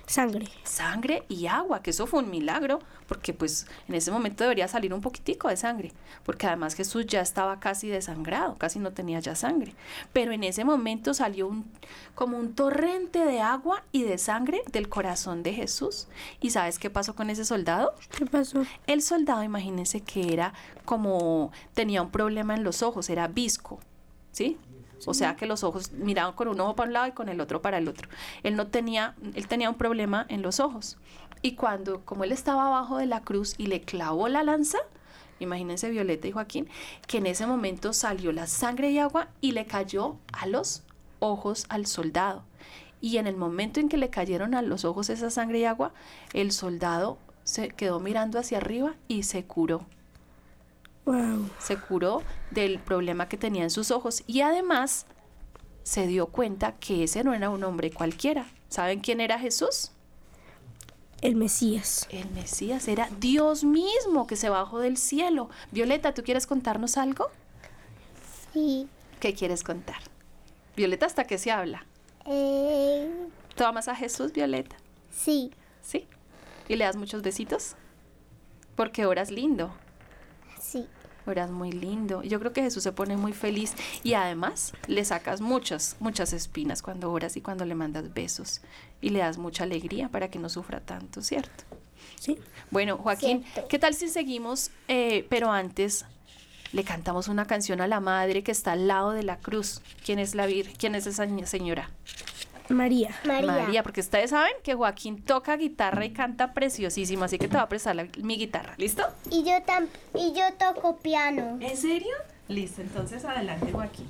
sangre. 0.09 0.47
sangre 0.63 1.23
y 1.29 1.47
agua, 1.47 1.81
que 1.81 1.91
eso 1.91 2.07
fue 2.07 2.21
un 2.23 2.29
milagro, 2.29 2.79
porque 3.07 3.33
pues 3.33 3.67
en 3.87 3.95
ese 3.95 4.11
momento 4.11 4.43
debería 4.43 4.67
salir 4.67 4.93
un 4.93 5.01
poquitico 5.01 5.47
de 5.47 5.57
sangre, 5.57 5.93
porque 6.23 6.47
además 6.47 6.73
Jesús 6.73 7.05
ya 7.05 7.21
estaba 7.21 7.59
casi 7.59 7.87
desangrado, 7.87 8.55
casi 8.57 8.79
no 8.79 8.91
tenía 8.91 9.19
ya 9.19 9.35
sangre, 9.35 9.75
pero 10.11 10.31
en 10.31 10.43
ese 10.43 10.65
momento 10.65 11.13
salió 11.13 11.47
un, 11.47 11.71
como 12.15 12.37
un 12.37 12.55
torrente 12.55 13.23
de 13.23 13.39
agua 13.39 13.83
y 13.91 14.03
de 14.03 14.17
sangre 14.17 14.61
del 14.71 14.89
corazón 14.89 15.43
de 15.43 15.53
Jesús. 15.53 16.07
¿Y 16.41 16.49
sabes 16.49 16.79
qué 16.79 16.89
pasó 16.89 17.15
con 17.15 17.29
ese 17.29 17.45
soldado? 17.45 17.93
¿Qué 18.17 18.25
pasó? 18.25 18.63
El 18.87 19.01
soldado, 19.01 19.43
imagínense 19.43 20.01
que 20.01 20.33
era 20.33 20.53
como, 20.85 21.51
tenía 21.73 22.01
un 22.01 22.09
problema 22.09 22.55
en 22.55 22.63
los 22.63 22.81
ojos, 22.81 23.09
era 23.09 23.27
visco, 23.27 23.79
¿sí? 24.31 24.57
O 25.05 25.13
sea 25.13 25.35
que 25.35 25.45
los 25.45 25.63
ojos 25.63 25.91
miraban 25.93 26.33
con 26.33 26.47
un 26.47 26.59
ojo 26.59 26.75
para 26.75 26.87
un 26.87 26.93
lado 26.93 27.07
y 27.07 27.11
con 27.11 27.29
el 27.29 27.41
otro 27.41 27.61
para 27.61 27.77
el 27.77 27.87
otro. 27.87 28.09
Él 28.43 28.55
no 28.55 28.67
tenía, 28.67 29.15
él 29.33 29.47
tenía 29.47 29.69
un 29.69 29.77
problema 29.77 30.25
en 30.29 30.41
los 30.41 30.59
ojos. 30.59 30.97
Y 31.41 31.55
cuando, 31.55 32.01
como 32.05 32.23
él 32.23 32.31
estaba 32.31 32.67
abajo 32.67 32.97
de 32.97 33.05
la 33.05 33.21
cruz 33.21 33.55
y 33.57 33.67
le 33.67 33.81
clavó 33.81 34.27
la 34.27 34.43
lanza, 34.43 34.79
imagínense 35.39 35.89
Violeta 35.89 36.27
y 36.27 36.31
Joaquín, 36.31 36.67
que 37.07 37.19
en 37.19 37.27
ese 37.27 37.47
momento 37.47 37.93
salió 37.93 38.31
la 38.31 38.47
sangre 38.47 38.91
y 38.91 38.99
agua 38.99 39.29
y 39.39 39.53
le 39.53 39.65
cayó 39.65 40.17
a 40.33 40.47
los 40.47 40.83
ojos 41.19 41.65
al 41.69 41.85
soldado. 41.85 42.43
Y 43.01 43.17
en 43.17 43.27
el 43.27 43.37
momento 43.37 43.79
en 43.79 43.87
que 43.87 43.97
le 43.97 44.09
cayeron 44.09 44.53
a 44.53 44.61
los 44.61 44.83
ojos 44.83 45.09
esa 45.09 45.29
sangre 45.29 45.59
y 45.59 45.65
agua, 45.65 45.93
el 46.33 46.51
soldado 46.51 47.17
se 47.45 47.69
quedó 47.69 47.99
mirando 47.99 48.37
hacia 48.37 48.57
arriba 48.57 48.95
y 49.07 49.23
se 49.23 49.45
curó. 49.45 49.85
Wow. 51.09 51.49
Se 51.57 51.75
curó 51.75 52.21
del 52.51 52.77
problema 52.77 53.27
que 53.27 53.35
tenía 53.37 53.63
en 53.63 53.71
sus 53.71 53.89
ojos 53.89 54.23
y 54.27 54.41
además 54.41 55.07
se 55.81 56.05
dio 56.05 56.27
cuenta 56.27 56.73
que 56.73 57.03
ese 57.03 57.23
no 57.23 57.33
era 57.33 57.49
un 57.49 57.63
hombre 57.63 57.89
cualquiera. 57.89 58.45
¿Saben 58.67 58.99
quién 58.99 59.19
era 59.19 59.39
Jesús? 59.39 59.91
El 61.21 61.35
Mesías. 61.35 62.07
El 62.11 62.29
Mesías 62.29 62.87
era 62.87 63.09
Dios 63.19 63.63
mismo 63.63 64.27
que 64.27 64.35
se 64.35 64.49
bajó 64.49 64.77
del 64.77 64.97
cielo. 64.97 65.49
Violeta, 65.71 66.13
¿tú 66.13 66.21
quieres 66.23 66.45
contarnos 66.45 66.95
algo? 66.95 67.31
Sí. 68.53 68.87
¿Qué 69.19 69.33
quieres 69.33 69.63
contar? 69.63 69.97
Violeta, 70.75 71.07
¿hasta 71.07 71.23
qué 71.25 71.39
se 71.39 71.49
habla? 71.49 71.85
Eh, 72.27 73.09
¿Tú 73.55 73.63
amas 73.63 73.87
a 73.87 73.95
Jesús, 73.95 74.31
Violeta? 74.31 74.75
sí. 75.11 75.51
¿Sí? 75.81 76.07
¿Y 76.67 76.75
le 76.75 76.85
das 76.85 76.97
muchos 76.97 77.23
besitos? 77.23 77.75
Porque 78.75 79.07
oras 79.07 79.31
lindo. 79.31 79.73
Oras 81.29 81.51
muy 81.51 81.71
lindo. 81.71 82.23
Yo 82.23 82.39
creo 82.39 82.53
que 82.53 82.63
Jesús 82.63 82.81
se 82.81 82.91
pone 82.91 83.15
muy 83.15 83.33
feliz 83.33 83.73
y 84.03 84.15
además 84.15 84.73
le 84.87 85.05
sacas 85.05 85.41
muchas, 85.41 85.95
muchas 85.99 86.33
espinas 86.33 86.81
cuando 86.81 87.11
oras 87.11 87.37
y 87.37 87.41
cuando 87.41 87.65
le 87.65 87.75
mandas 87.75 88.11
besos 88.15 88.61
y 88.99 89.09
le 89.11 89.19
das 89.19 89.37
mucha 89.37 89.63
alegría 89.63 90.09
para 90.09 90.29
que 90.31 90.39
no 90.39 90.49
sufra 90.49 90.79
tanto, 90.79 91.21
¿cierto? 91.21 91.65
Sí. 92.19 92.39
Bueno, 92.71 92.97
Joaquín, 92.97 93.43
Cierto. 93.53 93.67
¿qué 93.67 93.77
tal 93.77 93.93
si 93.93 94.09
seguimos? 94.09 94.71
Eh, 94.87 95.27
pero 95.29 95.51
antes 95.51 96.05
le 96.71 96.83
cantamos 96.83 97.27
una 97.27 97.45
canción 97.45 97.79
a 97.79 97.87
la 97.87 97.99
madre 97.99 98.41
que 98.43 98.51
está 98.51 98.71
al 98.71 98.87
lado 98.87 99.11
de 99.11 99.21
la 99.21 99.37
cruz. 99.37 99.81
¿Quién 100.03 100.17
es 100.17 100.33
la 100.33 100.47
Virgen? 100.47 100.75
¿Quién 100.77 100.95
es 100.95 101.05
esa 101.05 101.27
señora? 101.45 101.91
María. 102.69 103.09
María. 103.25 103.83
porque 103.83 104.01
ustedes 104.01 104.29
saben 104.29 104.53
que 104.63 104.75
Joaquín 104.75 105.21
toca 105.23 105.57
guitarra 105.57 106.05
y 106.05 106.13
canta 106.13 106.53
preciosísimo, 106.53 107.23
así 107.25 107.37
que 107.39 107.47
te 107.47 107.55
voy 107.57 107.63
a 107.63 107.69
prestar 107.69 107.95
la- 107.95 108.07
mi 108.21 108.37
guitarra. 108.37 108.75
¿Listo? 108.77 109.03
Y 109.31 109.43
yo 109.43 109.61
tam 109.65 109.87
y 110.13 110.33
yo 110.33 110.43
toco 110.57 110.97
piano. 110.97 111.57
¿En 111.61 111.75
serio? 111.77 112.13
Listo, 112.47 112.81
entonces 112.81 113.23
adelante, 113.25 113.71
Joaquín. 113.71 114.09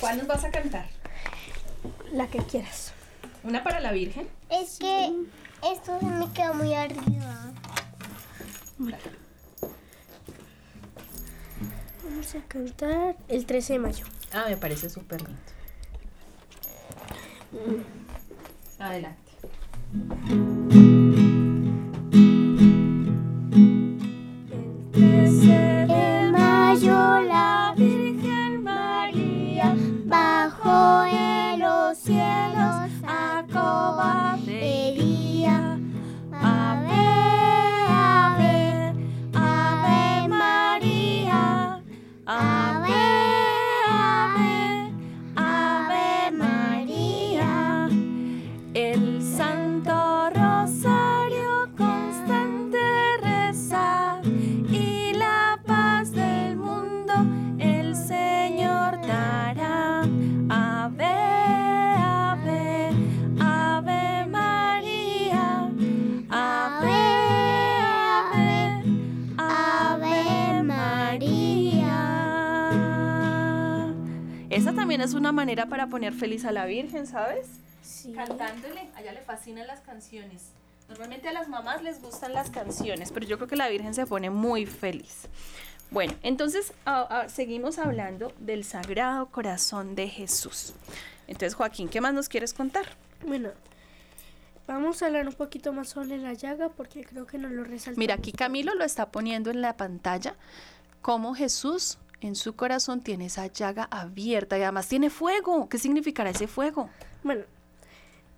¿Cuál 0.00 0.18
nos 0.18 0.26
vas 0.26 0.44
a 0.44 0.50
cantar? 0.50 0.86
La 2.12 2.26
que 2.28 2.38
quieras. 2.38 2.92
¿Una 3.42 3.62
para 3.62 3.80
la 3.80 3.92
Virgen? 3.92 4.28
Es 4.50 4.78
que 4.78 5.12
esto 5.72 5.98
se 6.00 6.06
me 6.06 6.30
queda 6.32 6.52
muy 6.52 6.74
arriba. 6.74 7.52
Vamos 12.04 12.34
a 12.34 12.40
cantar 12.48 13.16
el 13.28 13.46
13 13.46 13.74
de 13.74 13.78
mayo. 13.78 14.04
Ah, 14.32 14.46
me 14.48 14.56
parece 14.56 14.88
súper 14.90 15.22
lindo. 15.22 15.40
Adelante. 18.78 20.55
Feliz 76.16 76.44
a 76.44 76.52
la 76.52 76.66
Virgen, 76.66 77.06
¿sabes? 77.06 77.46
Sí. 77.82 78.12
cantándole, 78.12 78.88
a 78.96 79.02
ella 79.02 79.12
le 79.12 79.20
fascinan 79.20 79.66
las 79.66 79.80
canciones. 79.80 80.50
Normalmente 80.88 81.28
a 81.28 81.32
las 81.32 81.48
mamás 81.48 81.82
les 81.82 82.00
gustan 82.02 82.32
las 82.32 82.50
canciones, 82.50 83.12
pero 83.12 83.26
yo 83.26 83.36
creo 83.36 83.48
que 83.48 83.56
la 83.56 83.68
Virgen 83.68 83.94
se 83.94 84.06
pone 84.06 84.30
muy 84.30 84.66
feliz. 84.66 85.28
Bueno, 85.90 86.14
entonces 86.22 86.72
seguimos 87.28 87.78
hablando 87.78 88.32
del 88.38 88.64
Sagrado 88.64 89.26
Corazón 89.26 89.94
de 89.94 90.08
Jesús. 90.08 90.74
Entonces, 91.28 91.54
Joaquín, 91.54 91.88
¿qué 91.88 92.00
más 92.00 92.12
nos 92.12 92.28
quieres 92.28 92.54
contar? 92.54 92.86
Bueno, 93.24 93.50
vamos 94.66 95.02
a 95.02 95.06
hablar 95.06 95.28
un 95.28 95.34
poquito 95.34 95.72
más 95.72 95.88
sobre 95.88 96.18
la 96.18 96.32
llaga 96.34 96.70
porque 96.70 97.04
creo 97.04 97.26
que 97.26 97.38
nos 97.38 97.52
lo 97.52 97.62
resalta. 97.62 97.98
Mira, 97.98 98.14
aquí 98.14 98.32
Camilo 98.32 98.74
lo 98.74 98.84
está 98.84 99.10
poniendo 99.10 99.50
en 99.50 99.60
la 99.60 99.76
pantalla, 99.76 100.34
cómo 101.02 101.34
Jesús 101.34 101.98
en 102.26 102.34
su 102.36 102.54
corazón 102.54 103.00
tiene 103.00 103.26
esa 103.26 103.46
llaga 103.46 103.88
abierta 103.90 104.58
y 104.58 104.62
además 104.62 104.88
tiene 104.88 105.10
fuego. 105.10 105.68
¿Qué 105.68 105.78
significará 105.78 106.30
ese 106.30 106.46
fuego? 106.46 106.90
Bueno, 107.22 107.44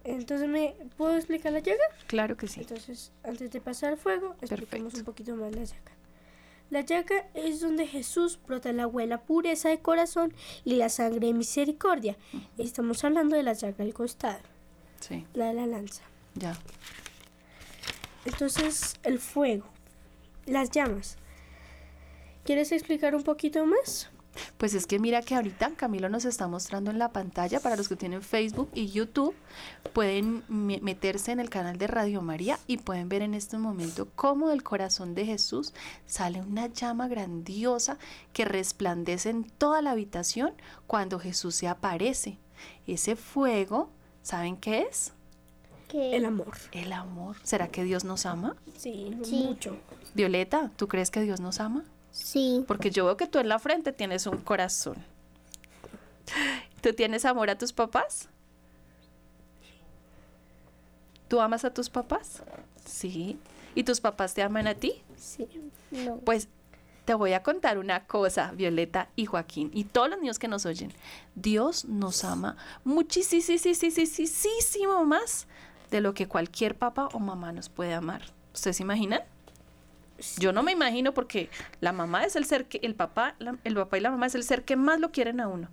entonces 0.04 0.49
me 0.49 0.75
puedo 0.97 1.16
explicar 1.16 1.52
la 1.52 1.59
llaga. 1.61 1.83
Claro 2.07 2.37
que 2.37 2.49
sí. 2.49 2.61
Entonces, 2.61 3.12
antes 3.25 3.50
de 3.50 3.61
pasar 3.61 3.92
al 3.92 3.99
fuego, 3.99 4.37
explicamos 4.40 4.92
Perfecto. 4.92 4.99
un 4.99 5.04
poquito 5.04 5.37
más 5.37 5.54
la 5.54 5.64
llaga. 5.64 5.92
La 6.71 6.80
llaga 6.83 7.25
es 7.35 7.61
donde 7.61 7.87
Jesús 7.87 8.38
brota 8.47 8.73
la 8.73 8.88
pureza 9.23 9.71
de 9.71 9.78
corazón 9.80 10.35
y 10.64 10.75
la 10.76 10.90
sangre 10.90 11.28
de 11.28 11.33
misericordia. 11.33 12.16
Estamos 12.59 13.02
hablando 13.04 13.37
de 13.37 13.42
la 13.42 13.54
llaga 13.54 13.76
del 13.85 13.95
costado, 13.95 14.40
Sí, 15.00 15.26
la 15.33 15.47
de 15.47 15.54
la 15.54 15.66
lanza. 15.66 16.02
ya. 16.35 16.59
Entonces, 18.25 18.97
el 19.04 19.18
fuego, 19.18 19.64
las 20.47 20.71
llamas. 20.71 21.16
¿Quieres 22.49 22.73
explicar 22.73 23.14
un 23.14 23.25
poquito 23.25 23.67
más? 23.67 24.09
Pues 24.57 24.73
es 24.73 24.87
que 24.87 24.99
mira 24.99 25.21
que 25.21 25.35
ahorita 25.35 25.73
Camilo 25.76 26.09
nos 26.09 26.25
está 26.25 26.49
mostrando 26.49 26.90
en 26.90 26.99
la 26.99 27.12
pantalla 27.12 27.61
para 27.61 27.76
los 27.76 27.90
que 27.90 27.97
tienen 27.97 28.23
Facebook 28.23 28.71
y 28.75 28.87
YouTube, 28.88 29.35
pueden 29.93 30.43
me- 30.49 30.81
meterse 30.81 31.31
en 31.31 31.40
el 31.40 31.50
canal 31.50 31.76
de 31.76 31.88
Radio 31.88 32.23
María 32.23 32.59
y 32.67 32.78
pueden 32.78 33.11
ver 33.11 33.21
en 33.21 33.35
este 33.35 33.59
momento 33.59 34.09
cómo 34.14 34.49
del 34.49 34.62
corazón 34.62 35.14
de 35.14 35.26
Jesús 35.26 35.75
sale 36.07 36.40
una 36.40 36.69
llama 36.69 37.07
grandiosa 37.07 37.99
que 38.33 38.47
resplandece 38.47 39.28
en 39.28 39.45
toda 39.45 39.83
la 39.83 39.90
habitación 39.90 40.55
cuando 40.87 41.19
Jesús 41.19 41.55
se 41.55 41.69
aparece. 41.69 42.38
Ese 42.87 43.14
fuego, 43.14 43.90
¿saben 44.23 44.57
qué 44.57 44.87
es? 44.90 45.12
Que 45.87 46.17
El 46.17 46.25
amor. 46.25 46.57
El 46.73 46.95
amor. 46.95 47.37
¿Será 47.43 47.69
que 47.69 47.85
Dios 47.85 48.05
nos 48.05 48.25
ama? 48.25 48.57
Sí, 48.75 49.14
Sí. 49.23 49.37
mucho. 49.37 49.76
Violeta, 50.14 50.71
¿tú 50.76 50.88
crees 50.88 51.11
que 51.11 51.21
Dios 51.21 51.40
nos 51.40 51.61
ama? 51.61 51.85
Sí. 52.18 52.64
Porque 52.66 52.90
yo 52.90 53.04
veo 53.04 53.16
que 53.16 53.26
tú 53.26 53.38
en 53.38 53.48
la 53.48 53.58
frente 53.58 53.92
tienes 53.92 54.26
un 54.26 54.38
corazón. 54.38 54.96
¿Tú 56.80 56.92
tienes 56.92 57.25
amor 57.25 57.50
a 57.50 57.58
tus 57.58 57.72
papás? 57.72 58.28
¿Tú 61.28 61.40
amas 61.40 61.64
a 61.64 61.72
tus 61.72 61.90
papás? 61.90 62.42
Sí. 62.84 63.38
¿Y 63.75 63.84
tus 63.84 64.00
papás 64.00 64.34
te 64.34 64.42
aman 64.42 64.66
a 64.66 64.75
ti? 64.75 65.02
Sí. 65.16 65.48
No. 65.90 66.16
Pues 66.18 66.48
te 67.04 67.14
voy 67.14 67.32
a 67.32 67.42
contar 67.42 67.78
una 67.78 68.06
cosa, 68.06 68.52
Violeta 68.52 69.08
y 69.16 69.25
Joaquín, 69.25 69.70
y 69.72 69.84
todos 69.84 70.10
los 70.10 70.20
niños 70.20 70.38
que 70.38 70.46
nos 70.46 70.66
oyen. 70.66 70.92
Dios 71.34 71.87
nos 71.87 72.22
ama 72.22 72.56
muchísimo 72.84 73.46
más 75.06 75.46
de 75.90 76.00
lo 76.02 76.12
que 76.12 76.28
cualquier 76.28 76.76
papá 76.76 77.08
o 77.12 77.18
mamá 77.18 77.52
nos 77.52 77.70
puede 77.70 77.94
amar. 77.94 78.22
¿Ustedes 78.52 78.76
se 78.76 78.82
imaginan? 78.82 79.22
Yo 80.38 80.52
no 80.52 80.62
me 80.62 80.72
imagino 80.72 81.14
porque 81.14 81.48
la 81.80 81.92
mamá 81.92 82.25
es 82.25 82.34
el 82.37 82.44
ser 82.44 82.66
que, 82.66 82.78
el 82.82 82.94
papá, 82.94 83.34
la- 83.38 83.56
el 83.64 83.75
papá 83.75 83.98
y 83.98 84.00
la 84.00 84.10
mamá 84.10 84.26
es 84.26 84.34
el 84.34 84.42
ser 84.42 84.64
que 84.64 84.75
más 84.76 84.98
lo 85.00 85.12
quieren 85.12 85.40
a 85.40 85.48
uno. 85.48 85.68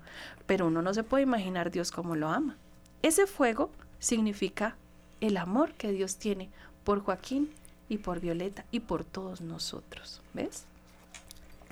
Pero 0.45 0.67
uno 0.67 0.81
no 0.81 0.93
se 0.93 1.03
puede 1.03 1.23
imaginar 1.23 1.71
Dios 1.71 1.91
como 1.91 2.15
lo 2.15 2.29
ama. 2.29 2.55
Ese 3.01 3.25
fuego 3.27 3.71
significa 3.99 4.75
el 5.21 5.37
amor 5.37 5.73
que 5.73 5.91
Dios 5.91 6.17
tiene 6.17 6.49
por 6.83 6.99
Joaquín 7.01 7.49
y 7.89 7.97
por 7.97 8.19
Violeta 8.19 8.65
y 8.71 8.81
por 8.81 9.03
todos 9.03 9.41
nosotros. 9.41 10.21
¿Ves? 10.33 10.65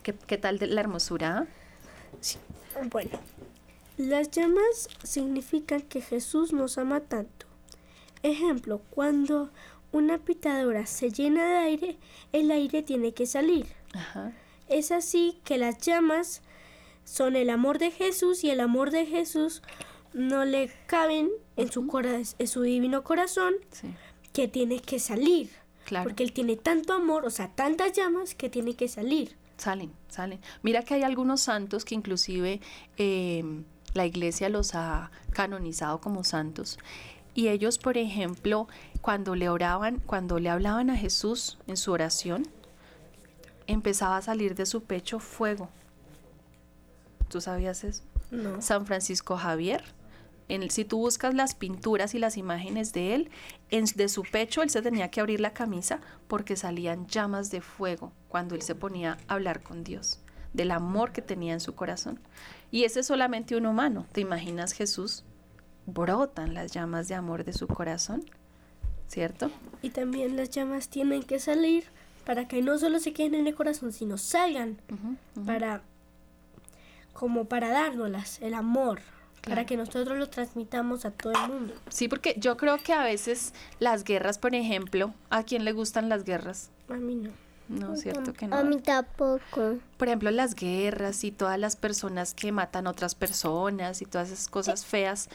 ¿Qué, 0.01 0.13
qué 0.13 0.37
tal 0.37 0.57
de 0.57 0.67
la 0.67 0.81
hermosura? 0.81 1.45
ah? 1.45 2.83
Bueno, 2.89 3.11
las 3.97 4.31
llamas 4.31 4.89
significan 5.03 5.81
que 5.81 6.01
Jesús 6.01 6.53
nos 6.53 6.77
ama 6.77 7.01
tanto. 7.01 7.45
Ejemplo, 8.23 8.81
cuando 8.89 9.49
una 9.93 10.17
pitadora 10.17 10.85
se 10.85 11.09
llena 11.11 11.45
de 11.45 11.55
aire, 11.57 11.97
el 12.33 12.51
aire 12.51 12.83
tiene 12.83 13.13
que 13.13 13.25
salir. 13.25 13.67
Ajá. 13.93 14.33
Es 14.67 14.91
así 14.91 15.39
que 15.45 15.57
las 15.57 15.77
llamas 15.77 16.41
son 17.05 17.35
el 17.35 17.49
amor 17.49 17.79
de 17.79 17.91
Jesús 17.91 18.43
y 18.43 18.49
el 18.49 18.59
amor 18.59 18.91
de 18.91 19.05
Jesús 19.05 19.61
no 20.13 20.45
le 20.45 20.69
caben 20.87 21.29
en 21.57 21.71
su, 21.71 21.87
cora- 21.87 22.21
en 22.39 22.47
su 22.47 22.61
divino 22.61 23.03
corazón 23.03 23.53
Sí, 23.71 23.93
que 24.33 24.47
tiene 24.47 24.79
que 24.79 24.99
salir. 24.99 25.49
claro. 25.85 26.05
Porque 26.09 26.23
él 26.23 26.33
tiene 26.33 26.55
tanto 26.55 26.93
amor, 26.93 27.25
o 27.25 27.29
sea, 27.29 27.49
tantas 27.55 27.93
llamas 27.93 28.35
que 28.35 28.49
tiene 28.49 28.75
que 28.75 28.87
salir. 28.87 29.35
Salen, 29.57 29.91
salen. 30.09 30.39
Mira 30.63 30.81
que 30.83 30.95
hay 30.95 31.03
algunos 31.03 31.41
santos 31.41 31.85
que 31.85 31.93
inclusive 31.95 32.59
em, 32.97 33.63
la 33.93 34.05
iglesia 34.05 34.49
los 34.49 34.73
ha 34.75 35.11
canonizado 35.31 35.99
como 36.01 36.23
santos. 36.23 36.79
Y 37.35 37.47
ellos, 37.47 37.77
por 37.79 37.97
ejemplo, 37.97 38.67
cuando 39.01 39.35
le 39.35 39.49
oraban, 39.49 39.99
cuando 40.05 40.39
le 40.39 40.49
hablaban 40.49 40.89
a 40.89 40.97
Jesús 40.97 41.57
en 41.67 41.77
su 41.77 41.91
oración, 41.91 42.47
empezaba 43.67 44.17
a 44.17 44.21
salir 44.21 44.55
de 44.55 44.65
su 44.65 44.83
pecho 44.83 45.19
fuego. 45.19 45.69
¿Tú 47.29 47.41
sabías 47.41 47.83
eso? 47.83 48.03
No. 48.31 48.61
San 48.61 48.85
Francisco 48.85 49.37
Javier. 49.37 49.83
En 50.49 50.61
el- 50.61 50.71
si 50.71 50.85
tú 50.85 50.97
buscas 50.99 51.33
las 51.33 51.55
pinturas 51.55 52.13
y 52.13 52.19
las 52.19 52.37
imágenes 52.37 52.93
de 52.93 53.15
él, 53.15 53.31
en, 53.71 53.85
de 53.85 54.09
su 54.09 54.23
pecho 54.23 54.61
él 54.61 54.69
se 54.69 54.81
tenía 54.81 55.09
que 55.09 55.21
abrir 55.21 55.39
la 55.39 55.53
camisa 55.53 56.01
porque 56.27 56.55
salían 56.55 57.07
llamas 57.07 57.49
de 57.49 57.61
fuego 57.61 58.11
cuando 58.27 58.53
él 58.55 58.61
se 58.61 58.75
ponía 58.75 59.17
a 59.27 59.33
hablar 59.35 59.63
con 59.63 59.83
Dios, 59.83 60.19
del 60.53 60.71
amor 60.71 61.11
que 61.13 61.21
tenía 61.21 61.53
en 61.53 61.59
su 61.61 61.73
corazón. 61.75 62.19
Y 62.71 62.83
ese 62.83 62.99
es 62.99 63.07
solamente 63.07 63.55
un 63.55 63.65
humano. 63.65 64.05
¿Te 64.11 64.21
imaginas 64.21 64.73
Jesús? 64.73 65.23
Brotan 65.85 66.53
las 66.53 66.71
llamas 66.71 67.07
de 67.07 67.15
amor 67.15 67.43
de 67.43 67.53
su 67.53 67.67
corazón, 67.67 68.23
¿cierto? 69.07 69.51
Y 69.81 69.89
también 69.89 70.37
las 70.37 70.49
llamas 70.49 70.89
tienen 70.89 71.23
que 71.23 71.39
salir 71.39 71.85
para 72.25 72.47
que 72.47 72.61
no 72.61 72.77
solo 72.77 72.99
se 72.99 73.13
queden 73.13 73.35
en 73.35 73.47
el 73.47 73.55
corazón, 73.55 73.91
sino 73.91 74.17
salgan 74.17 74.77
para 75.45 75.81
como 77.13 77.45
para 77.45 77.69
dárnoslas, 77.69 78.41
el 78.41 78.53
amor, 78.53 78.99
para 79.47 79.65
que 79.65 79.77
nosotros 79.77 80.17
lo 80.17 80.29
transmitamos 80.29 81.05
a 81.05 81.11
todo 81.11 81.33
el 81.33 81.51
mundo. 81.51 81.73
Sí, 81.89 82.07
porque 82.07 82.35
yo 82.37 82.57
creo 82.57 82.77
que 82.77 82.93
a 82.93 83.03
veces 83.03 83.53
las 83.79 84.03
guerras, 84.03 84.37
por 84.37 84.55
ejemplo, 84.55 85.13
¿a 85.29 85.43
quién 85.43 85.63
le 85.63 85.73
gustan 85.73 86.09
las 86.09 86.23
guerras? 86.23 86.69
A 86.89 86.93
mí 86.93 87.15
no. 87.15 87.29
No, 87.69 87.95
cierto 87.95 88.33
que 88.33 88.47
no. 88.47 88.57
A 88.57 88.63
mí 88.63 88.79
tampoco. 88.81 89.77
Por 89.97 90.07
ejemplo, 90.07 90.31
las 90.31 90.53
guerras 90.53 91.23
y 91.23 91.31
todas 91.31 91.57
las 91.57 91.75
personas 91.75 92.33
que 92.33 92.51
matan 92.51 92.87
a 92.87 92.89
otras 92.89 93.15
personas 93.15 94.01
y 94.01 94.05
todas 94.05 94.31
esas 94.31 94.49
cosas 94.49 94.85
feas, 94.85 95.29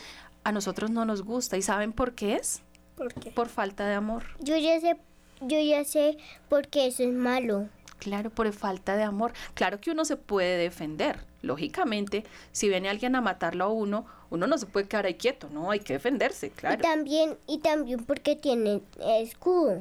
a 0.45 0.53
nosotros 0.53 0.91
no 0.91 1.05
nos 1.05 1.23
gusta. 1.23 1.57
¿Y 1.57 1.63
saben 1.63 1.93
por 1.93 2.15
qué 2.15 2.35
es? 2.37 2.63
¿Por 2.97 3.13
qué? 3.15 3.31
Por 3.31 3.49
falta 3.49 3.87
de 3.87 3.95
amor. 3.95 4.25
Yo 4.41 4.57
ya 4.57 4.81
sé, 4.81 4.97
yo 5.41 5.61
ya 5.61 5.85
sé 5.85 6.19
por 6.49 6.69
qué 6.69 6.87
eso 6.87 7.03
es 7.03 7.13
malo. 7.13 7.69
Claro, 7.99 8.31
por 8.31 8.53
falta 8.53 8.97
de 8.97 9.03
amor. 9.03 9.33
Claro 9.55 9.81
que 9.81 9.91
uno 9.91 10.05
se 10.05 10.17
puede 10.17 10.57
defender. 10.57 11.19
Lógicamente, 11.43 12.25
si 12.53 12.69
viene 12.69 12.89
alguien 12.89 13.15
a 13.17 13.21
matarlo 13.21 13.65
a 13.65 13.69
uno, 13.69 14.07
uno 14.31 14.47
no 14.47 14.59
se 14.59 14.67
puede 14.67 14.87
quedar 14.89 15.07
ahí 15.07 15.15
quieto, 15.15 15.49
no, 15.51 15.71
hay 15.71 15.81
que 15.81 15.93
defenderse, 15.95 16.49
Y 16.49 16.51
claro. 16.51 16.83
también, 16.83 17.37
y 17.47 17.59
también 17.59 18.05
porque 18.05 18.37
tiene 18.37 18.83
escudo. 19.21 19.81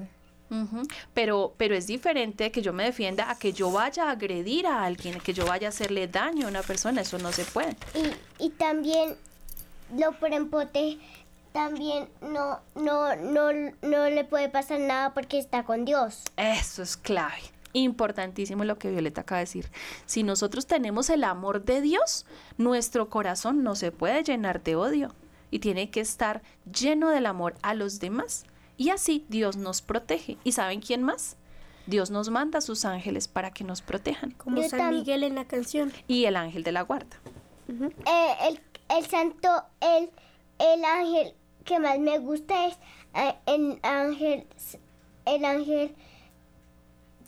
Ujú, 0.50 0.84
Pero, 1.14 1.54
pero 1.58 1.76
es 1.76 1.88
diferente 1.88 2.52
que 2.52 2.62
yo 2.62 2.72
me 2.74 2.86
defienda 2.86 3.30
a 3.30 3.38
que 3.38 3.52
yo 3.52 3.70
vaya 3.70 4.06
a 4.06 4.12
agredir 4.12 4.66
a 4.66 4.86
alguien, 4.86 5.20
que 5.20 5.34
yo 5.34 5.46
vaya 5.46 5.68
a 5.68 5.70
hacerle 5.70 6.08
daño 6.08 6.46
a 6.48 6.50
una 6.50 6.62
persona, 6.62 7.02
eso 7.02 7.18
no 7.18 7.32
se 7.34 7.44
puede. 7.44 7.76
Y, 8.40 8.46
y 8.46 8.50
también 8.52 9.16
lo 9.96 10.12
prempote 10.14 11.00
también 11.54 12.08
no, 12.22 12.60
no, 12.76 13.16
no, 13.16 13.52
no 13.82 14.10
le 14.10 14.24
puede 14.24 14.50
pasar 14.50 14.80
nada 14.80 15.14
porque 15.14 15.40
está 15.40 15.64
con 15.64 15.86
Dios. 15.86 16.24
Eso 16.38 16.84
es 16.84 16.98
clave. 16.98 17.42
Importantísimo 17.74 18.64
lo 18.64 18.78
que 18.78 18.92
Violeta 18.92 19.22
acaba 19.22 19.40
de 19.40 19.46
decir. 19.46 19.72
Si 20.06 20.24
nosotros 20.24 20.68
tenemos 20.68 21.10
el 21.10 21.24
amor 21.24 21.64
de 21.64 21.82
Dios, 21.82 22.26
nuestro 22.58 23.10
corazón 23.10 23.64
no 23.64 23.76
se 23.76 23.92
puede 23.92 24.24
llenar 24.24 24.64
de 24.64 24.76
odio 24.76 25.16
y 25.52 25.60
tiene 25.60 25.90
que 25.90 26.00
estar 26.00 26.42
lleno 26.72 27.10
del 27.10 27.26
amor 27.26 27.56
a 27.62 27.74
los 27.74 28.00
demás. 28.00 28.46
Y 28.78 28.90
así 28.90 29.26
Dios 29.30 29.58
nos 29.58 29.82
protege. 29.82 30.38
¿Y 30.44 30.52
saben 30.52 30.82
quién 30.82 31.04
más? 31.04 31.38
Dios 31.88 32.12
nos 32.12 32.30
manda 32.30 32.60
a 32.60 32.62
sus 32.62 32.86
ángeles 32.86 33.28
para 33.28 33.52
que 33.52 33.64
nos 33.64 33.82
protejan. 33.82 34.32
Como 34.32 34.62
Yo 34.62 34.70
San 34.70 34.94
Miguel 34.94 35.24
en 35.24 35.36
la 35.36 35.46
canción. 35.46 35.92
Y 36.08 36.26
el 36.26 36.36
ángel 36.36 36.64
de 36.64 36.72
la 36.72 36.82
guarda. 36.82 37.18
Eh, 37.70 38.34
el, 38.48 38.62
el 38.90 39.06
santo, 39.08 39.50
el, 39.82 40.10
el 40.60 40.86
ángel 40.86 41.34
que 41.66 41.80
más 41.80 42.00
me 42.00 42.18
gusta 42.20 42.68
es 42.68 42.78
eh, 43.14 43.36
el 43.46 43.80
ángel, 43.84 44.48
el 45.26 45.46
ángel, 45.46 45.96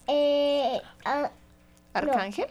eh, 0.08 0.82
¿Arcángel? 1.94 2.48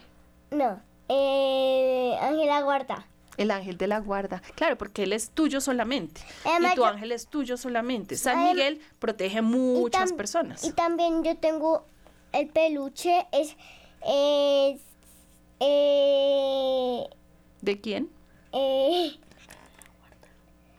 no, 0.50 0.80
eh, 1.08 2.16
ángel 2.20 2.46
la 2.46 2.62
guarda. 2.62 3.06
El 3.36 3.52
ángel 3.52 3.78
de 3.78 3.86
la 3.86 4.00
guarda. 4.00 4.42
Claro, 4.56 4.76
porque 4.76 5.04
él 5.04 5.12
es 5.12 5.30
tuyo 5.30 5.60
solamente. 5.60 6.20
Además, 6.44 6.72
y 6.72 6.74
tu 6.74 6.80
yo- 6.80 6.86
ángel 6.86 7.12
es 7.12 7.28
tuyo 7.28 7.56
solamente. 7.56 8.16
San 8.16 8.42
Miguel 8.42 8.80
protege 8.98 9.38
Y 9.38 9.42
muchas 9.42 10.10
tam- 10.12 10.16
personas. 10.16 10.64
Y 10.64 10.72
también 10.72 11.22
yo 11.22 11.36
tengo 11.36 11.84
el 12.32 12.48
peluche, 12.48 13.26
es, 13.30 13.56
es, 14.04 14.80
eh, 15.60 17.04
¿De 17.62 17.80
quién? 17.80 18.10
Eh, 18.52 19.16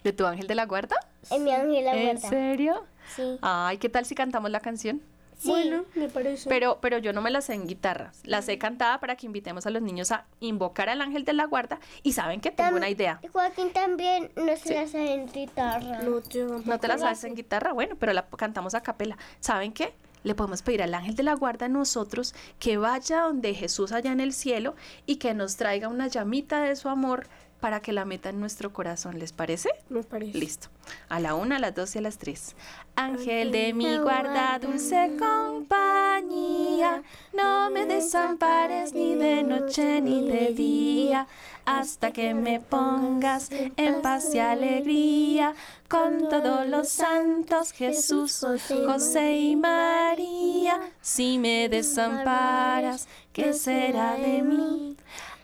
¿De 0.04 0.14
tu 0.14 0.26
ángel 0.26 0.48
de 0.48 0.56
la 0.56 0.66
guarda? 0.66 0.96
es 1.30 1.40
mi 1.40 1.52
ángel 1.52 1.86
la 1.86 1.96
¿En 1.96 2.04
guarda. 2.18 2.30
serio? 2.30 2.86
Sí. 3.16 3.38
Ay, 3.42 3.78
¿qué 3.78 3.90
tal 3.90 4.06
si 4.06 4.16
cantamos 4.16 4.50
la 4.52 4.60
canción? 4.60 5.02
Sí. 5.38 5.48
Bueno, 5.50 5.86
me 5.96 6.10
parece. 6.10 6.50
Pero, 6.50 6.80
pero 6.82 6.98
yo 6.98 7.14
no 7.14 7.22
me 7.22 7.32
la 7.32 7.40
sé 7.42 7.54
en 7.54 7.66
guitarra. 7.66 8.12
La 8.24 8.42
sé 8.42 8.58
cantada 8.58 9.00
para 9.00 9.16
que 9.16 9.26
invitemos 9.26 9.66
a 9.66 9.70
los 9.70 9.82
niños 9.82 10.12
a 10.12 10.26
invocar 10.42 10.90
al 10.90 11.02
ángel 11.02 11.24
de 11.24 11.32
la 11.34 11.46
guarda. 11.46 11.80
Y 12.04 12.12
saben 12.14 12.42
que 12.42 12.52
tengo 12.52 12.72
Tam- 12.72 12.78
una 12.78 12.90
idea. 12.90 13.22
Joaquín 13.32 13.72
también 13.72 14.32
no 14.36 14.56
se 14.58 14.74
la 14.76 14.88
sabe 14.88 15.14
en 15.14 15.32
guitarra. 15.32 16.02
no, 16.02 16.22
yo 16.30 16.60
¿No 16.66 16.80
te 16.80 16.88
la 16.90 16.98
sabes 16.98 17.24
en 17.24 17.36
guitarra? 17.36 17.72
Bueno, 17.72 17.96
pero 17.98 18.12
la 18.14 18.26
cantamos 18.28 18.76
a 18.76 18.82
capela. 18.82 19.18
¿Saben 19.40 19.72
qué? 19.72 19.94
Le 20.24 20.36
podemos 20.36 20.62
pedir 20.62 20.84
al 20.84 20.94
ángel 20.94 21.16
de 21.16 21.24
la 21.24 21.34
guarda 21.36 21.68
a 21.68 21.70
nosotros 21.70 22.36
que 22.60 22.78
vaya 22.78 23.22
donde 23.22 23.54
Jesús 23.54 23.94
allá 23.94 24.12
en 24.12 24.20
el 24.20 24.34
cielo 24.34 24.76
y 25.06 25.16
que 25.16 25.34
nos 25.34 25.56
traiga 25.56 25.88
una 25.88 26.08
llamita 26.08 26.62
de 26.62 26.76
su 26.76 26.90
amor 26.90 27.28
para 27.60 27.82
que 27.82 27.94
la 27.94 28.06
meta 28.06 28.30
en 28.30 28.40
nuestro 28.40 28.72
corazón. 28.74 29.20
¿Les 29.20 29.34
parece? 29.34 29.70
Me 29.90 30.04
parece. 30.04 30.38
Listo. 30.38 30.70
A 31.10 31.20
la 31.20 31.36
una, 31.36 31.58
a 31.58 31.60
las 31.60 31.76
dos 31.76 31.96
y 31.96 32.00
a 32.00 32.02
las 32.02 32.18
tres. 32.18 32.56
Ángel 32.96 33.52
de 33.52 33.74
mi 33.74 33.98
guarda, 33.98 34.60
dulce 34.60 35.12
compañía, 35.18 37.04
no 37.34 37.70
me 37.72 37.86
desampares 37.86 38.94
ni 38.94 39.16
de 39.16 39.44
noche 39.44 40.02
ni 40.02 40.28
de 40.28 40.54
día, 40.54 41.28
hasta 41.66 42.12
que 42.12 42.34
me 42.34 42.60
pongas 42.60 43.50
en 43.52 44.02
paz 44.02 44.34
y 44.34 44.40
alegría 44.40 45.54
con 45.88 46.30
todos 46.30 46.68
los 46.68 46.90
santos, 46.90 47.72
Jesús, 47.72 48.46
José 48.86 49.38
y 49.38 49.56
María. 49.56 50.80
Si 51.02 51.38
me 51.38 51.70
desamparas, 51.70 53.08
¿qué 53.32 53.54
será 53.54 54.16
de 54.16 54.42
mí? 54.42 54.89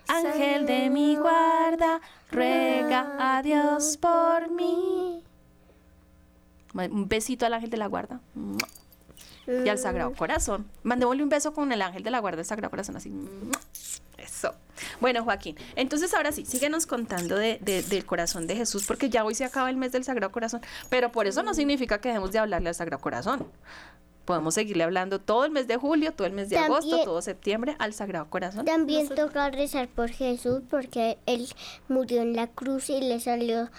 Ángel 0.08 0.66
de 0.66 0.90
mi 0.90 1.16
guarda, 1.16 2.00
ruega 2.32 3.38
a 3.38 3.42
Dios 3.42 3.98
por 3.98 4.50
mí. 4.52 5.24
Un 6.74 7.08
besito 7.08 7.46
al 7.46 7.54
ángel 7.54 7.70
de 7.70 7.78
la 7.78 7.88
guarda. 7.88 8.20
Y 9.48 9.70
al 9.70 9.78
Sagrado 9.78 10.12
Corazón. 10.14 10.66
Mandémosle 10.84 11.24
un 11.24 11.30
beso 11.30 11.54
con 11.54 11.72
el 11.72 11.82
ángel 11.82 12.04
de 12.04 12.12
la 12.12 12.20
guarda 12.20 12.38
del 12.38 12.46
Sagrado 12.46 12.70
Corazón, 12.72 12.98
así. 12.98 13.12
Eso. 14.18 14.54
Bueno, 15.00 15.24
Joaquín, 15.24 15.56
entonces 15.76 16.14
ahora 16.14 16.32
sí, 16.32 16.46
síguenos 16.46 16.86
contando 16.88 17.36
de, 17.38 17.60
de- 17.62 17.84
del 17.84 18.06
corazón 18.06 18.48
de 18.48 18.56
Jesús, 18.56 18.86
porque 18.86 19.10
ya 19.10 19.24
hoy 19.24 19.36
se 19.36 19.46
acaba 19.46 19.70
el 19.70 19.78
mes 19.78 19.92
del 19.92 20.04
Sagrado 20.04 20.32
Corazón, 20.32 20.62
pero 20.90 21.12
por 21.12 21.28
eso 21.28 21.44
no 21.44 21.54
significa 21.54 22.00
que 22.02 22.10
dejemos 22.10 22.32
de 22.32 22.40
hablarle 22.40 22.70
al 22.70 22.76
Sagrado 22.76 23.02
Corazón. 23.02 23.46
Podemos 24.26 24.56
seguirle 24.56 24.84
hablando 24.84 25.20
todo 25.22 25.46
el 25.46 25.52
mes 25.52 25.68
de 25.68 25.78
julio, 25.78 26.12
todo 26.14 26.26
el 26.28 26.34
mes 26.34 26.50
de 26.50 26.58
agosto, 26.58 26.90
También- 26.90 27.06
todo 27.06 27.22
septiembre 27.22 27.76
al 27.80 27.94
Sagrado 27.94 28.30
Corazón. 28.30 28.66
También 28.66 29.08
toca 29.10 29.50
rezar 29.52 29.88
por 29.88 30.10
Jesús 30.10 30.62
porque 30.70 31.18
él 31.26 31.48
murió 31.88 32.22
en 32.22 32.36
la 32.36 32.48
cruz 32.48 32.90
y 32.90 33.00
le 33.02 33.20
salió 33.20 33.70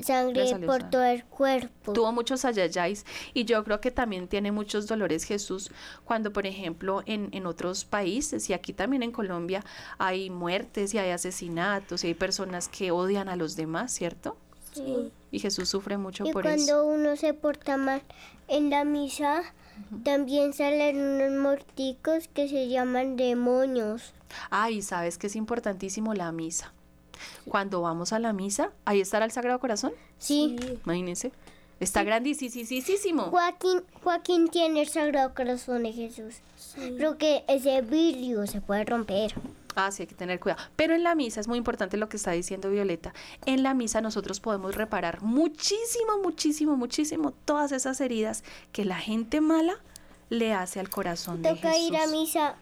sangre 0.00 0.46
salió 0.48 0.66
por 0.66 0.80
sangre. 0.80 0.90
todo 0.92 1.04
el 1.04 1.24
cuerpo. 1.26 1.92
tuvo 1.92 2.10
muchos 2.12 2.46
ayayáis 2.46 3.04
y 3.34 3.44
yo 3.44 3.62
creo 3.64 3.82
que 3.82 3.90
también 3.90 4.28
tiene 4.28 4.50
muchos 4.50 4.86
dolores 4.86 5.24
Jesús 5.24 5.70
cuando 6.06 6.32
por 6.32 6.46
ejemplo 6.46 7.02
en, 7.04 7.28
en 7.32 7.44
otros 7.44 7.84
países 7.84 8.48
y 8.48 8.54
aquí 8.54 8.72
también 8.72 9.02
en 9.02 9.12
Colombia 9.12 9.62
hay 9.98 10.30
muertes 10.30 10.94
y 10.94 10.98
hay 10.98 11.10
asesinatos 11.10 12.02
y 12.04 12.06
hay 12.06 12.14
personas 12.14 12.68
que 12.70 12.90
odian 12.92 13.28
a 13.28 13.36
los 13.36 13.56
demás, 13.56 13.92
¿cierto? 13.92 14.38
Sí. 14.72 15.10
Y 15.32 15.38
Jesús 15.40 15.68
sufre 15.68 15.98
mucho 15.98 16.24
Y 16.24 16.32
por 16.32 16.44
cuando 16.44 16.62
eso. 16.62 16.86
uno 16.86 17.16
se 17.16 17.34
porta 17.34 17.76
mal 17.76 18.00
en 18.48 18.70
la 18.70 18.84
misa, 18.84 19.42
también 20.04 20.52
salen 20.52 20.98
unos 20.98 21.32
morticos 21.40 22.28
que 22.28 22.48
se 22.48 22.68
llaman 22.68 23.16
demonios. 23.16 24.12
Ay, 24.50 24.82
sabes 24.82 25.18
que 25.18 25.26
es 25.28 25.36
importantísimo 25.36 26.14
la 26.14 26.32
misa. 26.32 26.72
Cuando 27.46 27.82
vamos 27.82 28.12
a 28.12 28.18
la 28.18 28.32
misa, 28.32 28.70
ahí 28.84 29.00
estará 29.00 29.24
el 29.24 29.30
Sagrado 29.32 29.58
Corazón, 29.60 29.92
Sí. 30.18 30.56
imagínense. 30.84 31.32
Está 31.80 32.02
grandísimo. 32.04 33.24
Joaquín, 33.24 33.82
Joaquín 34.02 34.48
tiene 34.48 34.82
el 34.82 34.88
Sagrado 34.88 35.34
Corazón 35.34 35.82
de 35.82 35.92
Jesús. 35.92 36.36
Creo 36.74 37.16
que 37.16 37.42
ese 37.48 37.80
vidrio 37.80 38.46
se 38.46 38.60
puede 38.60 38.84
romper. 38.84 39.32
Ah, 39.76 39.90
sí, 39.90 40.02
hay 40.02 40.06
que 40.06 40.14
tener 40.14 40.40
cuidado. 40.40 40.62
Pero 40.76 40.94
en 40.94 41.02
la 41.02 41.14
misa 41.14 41.40
es 41.40 41.48
muy 41.48 41.58
importante 41.58 41.96
lo 41.96 42.08
que 42.08 42.16
está 42.16 42.32
diciendo 42.32 42.70
Violeta. 42.70 43.14
En 43.46 43.62
la 43.62 43.74
misa 43.74 44.00
nosotros 44.00 44.40
podemos 44.40 44.74
reparar 44.74 45.22
muchísimo, 45.22 46.18
muchísimo, 46.22 46.76
muchísimo 46.76 47.32
todas 47.44 47.72
esas 47.72 48.00
heridas 48.00 48.44
que 48.72 48.84
la 48.84 48.96
gente 48.96 49.40
mala 49.40 49.76
le 50.28 50.54
hace 50.54 50.80
al 50.80 50.88
corazón 50.88 51.42
de 51.42 51.50
Toca 51.50 51.72
Jesús. 51.72 51.88
ir 51.88 51.96
a 51.96 52.06
misa. 52.06 52.54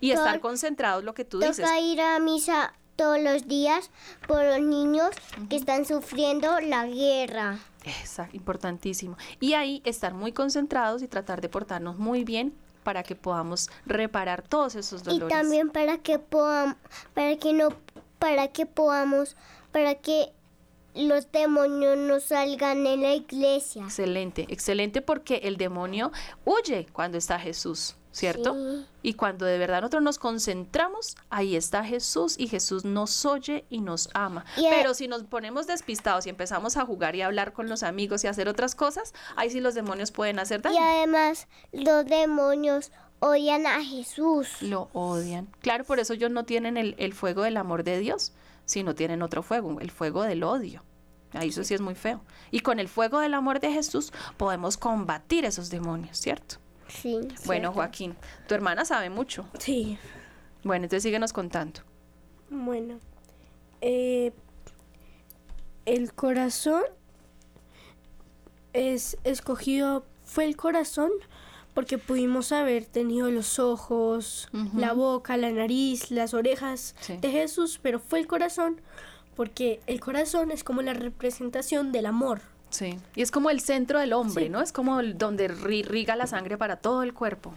Y 0.00 0.10
estar 0.12 0.40
concentrados, 0.40 1.04
lo 1.04 1.14
que 1.14 1.24
tú 1.24 1.38
dices. 1.38 1.58
Toca 1.58 1.80
ir 1.80 2.00
a 2.00 2.18
misa 2.18 2.72
todos 2.96 3.20
los 3.20 3.48
días 3.48 3.90
por 4.26 4.44
los 4.44 4.60
niños 4.60 5.10
que 5.48 5.56
están 5.56 5.84
sufriendo 5.84 6.60
la 6.60 6.86
guerra. 6.86 7.58
Exacto, 7.84 8.36
importantísimo. 8.36 9.16
Y 9.40 9.54
ahí 9.54 9.82
estar 9.84 10.14
muy 10.14 10.32
concentrados 10.32 11.02
y 11.02 11.08
tratar 11.08 11.40
de 11.40 11.48
portarnos 11.48 11.98
muy 11.98 12.24
bien 12.24 12.54
para 12.84 13.02
que 13.02 13.16
podamos 13.16 13.68
reparar 13.86 14.42
todos 14.42 14.76
esos 14.76 15.02
Y 15.02 15.18
dolores. 15.18 15.28
también 15.28 15.70
para 15.70 15.98
que 15.98 16.20
podamos, 16.20 16.76
para 17.14 17.36
que 17.36 17.52
no, 17.52 17.70
para 18.20 18.48
que 18.48 18.66
podamos, 18.66 19.36
para 19.72 19.96
que 19.96 20.32
los 20.94 21.32
demonios 21.32 21.98
no 21.98 22.20
salgan 22.20 22.86
en 22.86 23.02
la 23.02 23.14
iglesia. 23.14 23.82
Excelente, 23.82 24.46
excelente 24.48 25.02
porque 25.02 25.40
el 25.42 25.56
demonio 25.56 26.12
huye 26.44 26.86
cuando 26.92 27.18
está 27.18 27.40
Jesús, 27.40 27.96
¿cierto? 28.14 28.54
Sí. 28.54 28.86
Y 29.02 29.14
cuando 29.14 29.44
de 29.44 29.58
verdad 29.58 29.80
nosotros 29.80 30.02
nos 30.02 30.18
concentramos, 30.18 31.16
ahí 31.30 31.56
está 31.56 31.84
Jesús 31.84 32.36
y 32.38 32.46
Jesús 32.46 32.84
nos 32.84 33.26
oye 33.26 33.64
y 33.68 33.80
nos 33.80 34.08
ama. 34.14 34.44
Y 34.56 34.66
Pero 34.70 34.94
si 34.94 35.08
nos 35.08 35.24
ponemos 35.24 35.66
despistados 35.66 36.26
y 36.26 36.30
empezamos 36.30 36.76
a 36.76 36.86
jugar 36.86 37.16
y 37.16 37.22
a 37.22 37.26
hablar 37.26 37.52
con 37.52 37.68
los 37.68 37.82
amigos 37.82 38.22
y 38.22 38.28
a 38.28 38.30
hacer 38.30 38.48
otras 38.48 38.74
cosas, 38.74 39.12
ahí 39.36 39.50
sí 39.50 39.60
los 39.60 39.74
demonios 39.74 40.12
pueden 40.12 40.38
hacer 40.38 40.62
daño. 40.62 40.76
Y 40.76 40.78
además 40.78 41.48
los 41.72 42.06
demonios 42.06 42.92
odian 43.18 43.66
a 43.66 43.84
Jesús. 43.84 44.62
Lo 44.62 44.88
odian. 44.92 45.48
Claro, 45.60 45.84
por 45.84 45.98
eso 45.98 46.14
ellos 46.14 46.30
no 46.30 46.44
tienen 46.44 46.76
el, 46.76 46.94
el 46.98 47.14
fuego 47.14 47.42
del 47.42 47.56
amor 47.56 47.82
de 47.82 47.98
Dios, 47.98 48.32
sino 48.64 48.94
tienen 48.94 49.22
otro 49.22 49.42
fuego, 49.42 49.80
el 49.80 49.90
fuego 49.90 50.22
del 50.22 50.44
odio. 50.44 50.84
Ahí 51.32 51.48
eso 51.48 51.64
sí 51.64 51.74
es 51.74 51.80
muy 51.80 51.96
feo. 51.96 52.22
Y 52.52 52.60
con 52.60 52.78
el 52.78 52.88
fuego 52.88 53.18
del 53.18 53.34
amor 53.34 53.58
de 53.58 53.72
Jesús 53.72 54.12
podemos 54.36 54.76
combatir 54.76 55.44
esos 55.44 55.68
demonios, 55.68 56.16
¿cierto? 56.16 56.58
Sí. 56.88 57.20
Bueno, 57.46 57.72
Joaquín, 57.72 58.14
tu 58.46 58.54
hermana 58.54 58.84
sabe 58.84 59.10
mucho. 59.10 59.46
Sí. 59.58 59.98
Bueno, 60.62 60.84
entonces 60.84 61.02
síguenos 61.02 61.32
contando. 61.32 61.80
Bueno, 62.50 62.98
eh, 63.80 64.32
el 65.86 66.12
corazón 66.14 66.82
es 68.72 69.16
escogido, 69.24 70.04
fue 70.24 70.44
el 70.44 70.56
corazón 70.56 71.10
porque 71.74 71.98
pudimos 71.98 72.52
haber 72.52 72.84
tenido 72.86 73.30
los 73.30 73.58
ojos, 73.58 74.48
la 74.76 74.92
boca, 74.92 75.36
la 75.36 75.50
nariz, 75.50 76.10
las 76.12 76.32
orejas 76.32 76.94
Sí. 77.00 77.16
de 77.16 77.30
Jesús, 77.30 77.80
pero 77.82 77.98
fue 77.98 78.20
el 78.20 78.26
corazón 78.28 78.80
porque 79.34 79.80
el 79.88 79.98
corazón 80.00 80.52
es 80.52 80.62
como 80.62 80.82
la 80.82 80.94
representación 80.94 81.90
del 81.90 82.06
amor. 82.06 82.42
Sí. 82.74 82.98
Y 83.14 83.22
es 83.22 83.30
como 83.30 83.50
el 83.50 83.60
centro 83.60 84.00
del 84.00 84.12
hombre, 84.12 84.44
Sí. 84.46 84.50
¿no? 84.50 84.60
Es 84.60 84.72
como 84.72 85.00
donde 85.00 85.48
ri- 85.48 85.84
riga 85.84 86.16
la 86.16 86.26
sangre 86.26 86.58
para 86.58 86.74
todo 86.76 87.04
el 87.04 87.14
cuerpo. 87.14 87.54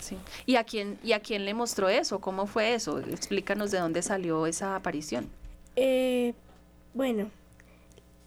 Sí. 0.00 0.18
¿Y 0.44 0.56
a 0.56 0.64
quién 0.64 0.98
y 1.02 1.12
a 1.12 1.20
quién 1.20 1.44
le 1.46 1.54
mostró 1.54 1.88
eso? 1.88 2.20
¿Cómo 2.20 2.46
fue 2.46 2.74
eso? 2.74 2.98
Explícanos 2.98 3.70
de 3.70 3.78
dónde 3.78 4.02
salió 4.02 4.46
esa 4.46 4.76
aparición. 4.76 5.30
Eh, 5.76 6.34
bueno, 6.92 7.30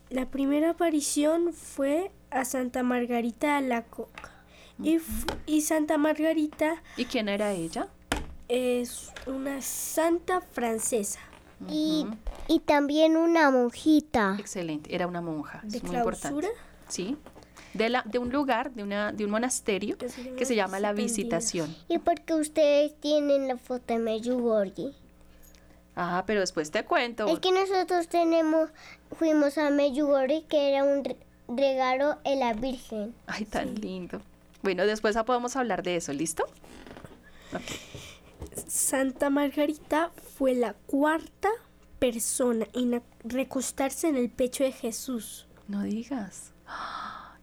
la 0.10 0.26
primera 0.26 0.72
aparición 0.72 1.54
fue 1.54 2.10
a 2.32 2.46
Santa 2.46 2.82
Margarita 2.82 3.58
Alacoque. 3.58 4.24
Y, 4.82 4.98
fu- 5.00 5.28
y 5.46 5.62
Santa 5.62 5.98
Margarita 6.00 6.82
¿Y 6.98 7.06
quién 7.06 7.30
era 7.30 7.52
ella? 7.54 7.88
es 8.50 9.12
una 9.28 9.62
santa 9.62 10.42
francesa 10.42 11.20
Y, 11.70 12.06
y 12.48 12.60
también 12.60 13.16
una 13.18 13.50
monjita. 13.52 14.36
Excelente, 14.40 14.94
era 14.94 15.08
una 15.08 15.22
monja, 15.22 15.62
de 15.64 15.78
es 15.78 15.84
muy 15.84 15.92
clausura. 15.92 16.16
importante. 16.48 16.48
Sí. 16.90 17.18
De, 17.74 17.90
la, 17.90 18.04
de 18.06 18.20
un 18.20 18.32
lugar, 18.32 18.72
de, 18.72 18.84
una, 18.84 19.12
de 19.12 19.26
un 19.26 19.32
monasterio 19.32 19.98
Que 19.98 20.08
se 20.10 20.24
llama 20.24 20.38
que 20.38 20.46
se 20.46 20.56
llama 20.56 20.80
la 20.80 20.94
Visitación. 20.94 21.76
¿Y 21.90 21.98
por 22.00 22.22
qué 22.22 22.34
ustedes 22.36 22.96
tienen 23.02 23.48
la 23.50 23.58
foto 23.58 23.94
de 23.94 24.00
Medjugorje? 24.00 24.92
Ah, 25.98 26.24
pero 26.28 26.40
después 26.42 26.72
te 26.72 26.84
cuento. 26.86 27.28
Es 27.28 27.40
que 27.40 27.52
nosotros 27.52 28.08
tenemos, 28.08 28.70
fuimos 29.18 29.58
a 29.58 29.70
Medjugorje 29.72 30.44
que 30.48 30.70
era 30.70 30.84
un 30.84 31.04
re- 31.04 31.18
regalo 31.50 32.18
de 32.24 32.36
la 32.38 32.54
Virgen. 32.54 33.14
Ay, 33.28 33.46
tan 33.46 33.76
lindo. 33.76 34.22
Bueno, 34.62 34.86
después 34.86 35.16
podemos 35.26 35.56
hablar 35.56 35.84
de 35.84 35.98
eso, 35.98 36.12
¿listo? 36.14 36.46
Santa 38.68 39.30
Margarita 39.30 40.12
fue 40.38 40.54
la 40.56 40.74
cuarta 40.74 41.50
persona 42.00 42.68
en 42.74 43.02
recostarse 43.24 44.08
en 44.08 44.16
el 44.18 44.30
pecho 44.30 44.64
de 44.64 44.72
Jesús. 44.72 45.48
No 45.68 45.84
digas. 45.84 46.52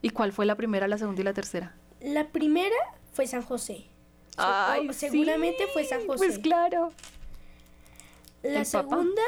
¿Y 0.03 0.11
cuál 0.11 0.33
fue 0.33 0.47
la 0.47 0.55
primera, 0.57 0.87
la 0.89 0.99
segunda 0.99 1.21
y 1.21 1.25
la 1.25 1.33
tercera? 1.33 1.75
La 2.01 2.29
primera 2.29 2.75
fue 3.13 3.27
San 3.27 3.43
José. 3.43 3.85
Se- 4.31 4.37
Ay, 4.39 4.89
o- 4.89 4.93
seguramente 4.93 5.65
sí, 5.65 5.71
fue 5.73 5.85
San 5.85 6.07
José. 6.07 6.19
Pues 6.25 6.39
claro. 6.39 6.93
La 8.43 8.65
segunda, 8.65 9.23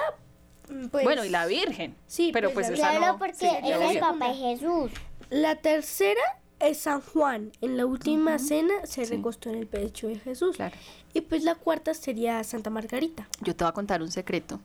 mm, 0.68 0.86
pues, 0.88 1.04
bueno, 1.04 1.24
y 1.24 1.28
la 1.28 1.46
Virgen. 1.46 1.94
Sí, 2.06 2.30
pero 2.32 2.50
pues, 2.52 2.66
pues, 2.68 2.78
esa 2.78 2.90
Claro, 2.90 3.12
no. 3.12 3.18
porque 3.18 3.34
Sí, 3.34 3.46
era 3.62 3.90
el 3.90 3.98
Papa 4.00 4.28
de 4.28 4.34
Jesús. 4.34 4.90
La 5.30 5.56
tercera 5.56 6.20
es 6.60 6.78
San 6.78 7.00
Juan. 7.00 7.52
En 7.60 7.76
la 7.76 7.86
última 7.86 8.38
cena 8.38 8.74
se 8.84 9.04
Sí. 9.04 9.16
recostó 9.16 9.50
en 9.50 9.56
el 9.56 9.66
pecho 9.66 10.08
de 10.08 10.18
Jesús. 10.18 10.56
Claro. 10.56 10.76
Y 11.12 11.20
pues 11.22 11.42
la 11.44 11.54
cuarta 11.54 11.92
sería 11.94 12.42
Santa 12.44 12.70
Margarita. 12.70 13.28
Yo 13.40 13.54
te 13.54 13.64
voy 13.64 13.70
a 13.70 13.74
contar 13.74 14.02
un 14.02 14.10
secreto. 14.10 14.60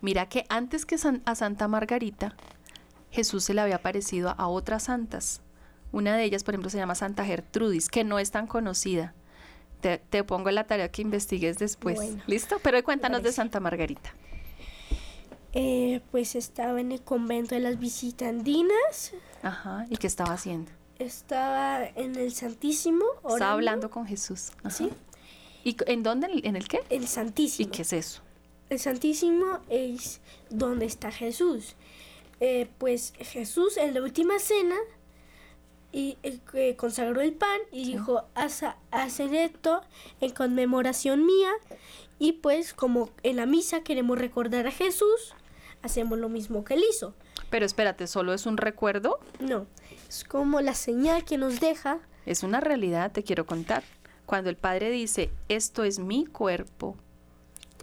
Mira 0.00 0.28
que 0.28 0.44
antes 0.48 0.84
que 0.84 0.98
San- 0.98 1.22
a 1.24 1.34
Santa 1.34 1.68
Margarita, 1.68 2.34
Jesús 3.10 3.44
se 3.44 3.54
le 3.54 3.60
había 3.60 3.76
aparecido 3.76 4.34
a 4.36 4.48
otras 4.48 4.84
santas. 4.84 5.40
Una 5.92 6.16
de 6.16 6.24
ellas, 6.24 6.44
por 6.44 6.54
ejemplo, 6.54 6.70
se 6.70 6.78
llama 6.78 6.94
Santa 6.94 7.24
Gertrudis, 7.24 7.88
que 7.88 8.04
no 8.04 8.18
es 8.18 8.30
tan 8.30 8.46
conocida. 8.46 9.14
Te, 9.80 9.98
te 9.98 10.24
pongo 10.24 10.50
la 10.50 10.64
tarea 10.64 10.90
que 10.90 11.02
investigues 11.02 11.58
después. 11.58 11.96
Bueno. 11.96 12.22
¿Listo? 12.26 12.58
Pero 12.62 12.82
cuéntanos 12.84 13.22
de. 13.22 13.32
Santa 13.32 13.60
Margarita. 13.60 14.14
Eh, 15.54 16.00
pues 16.10 16.34
estaba 16.34 16.80
en 16.80 16.92
el 16.92 17.02
convento 17.02 17.54
de 17.54 17.60
las 17.60 17.78
visitandinas. 17.78 19.12
Ajá. 19.42 19.86
¿Y 19.90 19.96
qué 19.98 20.06
estaba 20.06 20.32
haciendo? 20.32 20.70
Estaba 21.02 21.84
en 21.96 22.16
el 22.16 22.32
Santísimo. 22.32 23.04
Estaba 23.16 23.34
orando. 23.34 23.52
hablando 23.54 23.90
con 23.90 24.06
Jesús. 24.06 24.50
Ajá. 24.58 24.70
Sí. 24.70 24.90
¿Y 25.64 25.76
en 25.86 26.02
dónde? 26.02 26.28
¿En 26.44 26.56
el 26.56 26.66
qué? 26.68 26.80
El 26.90 27.04
¿Y 27.04 27.06
Santísimo. 27.06 27.70
qué 27.70 27.82
es 27.82 27.92
eso? 27.92 28.22
El 28.70 28.78
Santísimo 28.78 29.60
es 29.68 30.20
donde 30.50 30.86
está 30.86 31.10
Jesús. 31.10 31.74
Eh, 32.40 32.68
pues 32.78 33.12
Jesús 33.18 33.76
en 33.76 33.94
la 33.94 34.02
última 34.02 34.38
cena 34.38 34.76
y, 35.92 36.16
eh, 36.22 36.74
consagró 36.76 37.20
el 37.20 37.34
pan 37.34 37.60
y 37.70 37.84
dijo, 37.92 38.24
"Haz- 38.34 38.74
hacen 38.90 39.34
esto 39.34 39.82
en 40.20 40.30
conmemoración 40.30 41.24
mía. 41.26 41.50
Y 42.18 42.32
pues 42.32 42.72
como 42.72 43.10
en 43.22 43.36
la 43.36 43.46
misa 43.46 43.82
queremos 43.82 44.18
recordar 44.18 44.66
a 44.66 44.70
Jesús, 44.70 45.34
hacemos 45.82 46.18
lo 46.18 46.28
mismo 46.28 46.64
que 46.64 46.74
él 46.74 46.84
hizo. 46.90 47.14
Pero 47.52 47.66
espérate, 47.66 48.06
¿solo 48.06 48.32
es 48.32 48.46
un 48.46 48.56
recuerdo? 48.56 49.20
No, 49.38 49.66
es 50.08 50.24
como 50.24 50.62
la 50.62 50.72
señal 50.72 51.26
que 51.26 51.36
nos 51.36 51.60
deja. 51.60 51.98
Es 52.24 52.44
una 52.44 52.60
realidad, 52.60 53.12
te 53.12 53.24
quiero 53.24 53.44
contar. 53.44 53.84
Cuando 54.24 54.48
el 54.48 54.56
Padre 54.56 54.88
dice, 54.88 55.30
esto 55.50 55.84
es 55.84 55.98
mi 55.98 56.24
cuerpo, 56.24 56.96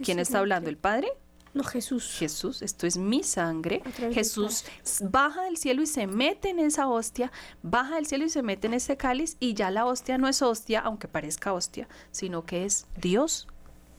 ¿quién 0.04 0.18
está 0.18 0.40
hablando? 0.40 0.72
¿El 0.72 0.78
Padre? 0.78 1.10
No, 1.54 1.64
Jesús. 1.64 2.16
Jesús, 2.18 2.64
esto 2.64 2.88
es 2.88 2.98
mi 2.98 3.22
sangre. 3.22 3.84
Jesús 4.12 4.66
baja 5.04 5.44
del 5.44 5.58
cielo 5.58 5.84
y 5.84 5.86
se 5.86 6.08
mete 6.08 6.50
en 6.50 6.58
esa 6.58 6.88
hostia, 6.88 7.32
baja 7.62 7.98
del 7.98 8.08
cielo 8.08 8.26
y 8.26 8.30
se 8.30 8.42
mete 8.42 8.66
en 8.66 8.74
ese 8.74 8.98
cáliz 8.98 9.38
y 9.40 9.54
ya 9.54 9.70
la 9.70 9.86
hostia 9.86 10.18
no 10.18 10.28
es 10.28 10.42
hostia, 10.42 10.80
aunque 10.80 11.08
parezca 11.08 11.54
hostia, 11.54 11.88
sino 12.10 12.44
que 12.44 12.66
es 12.66 12.88
Dios 13.00 13.48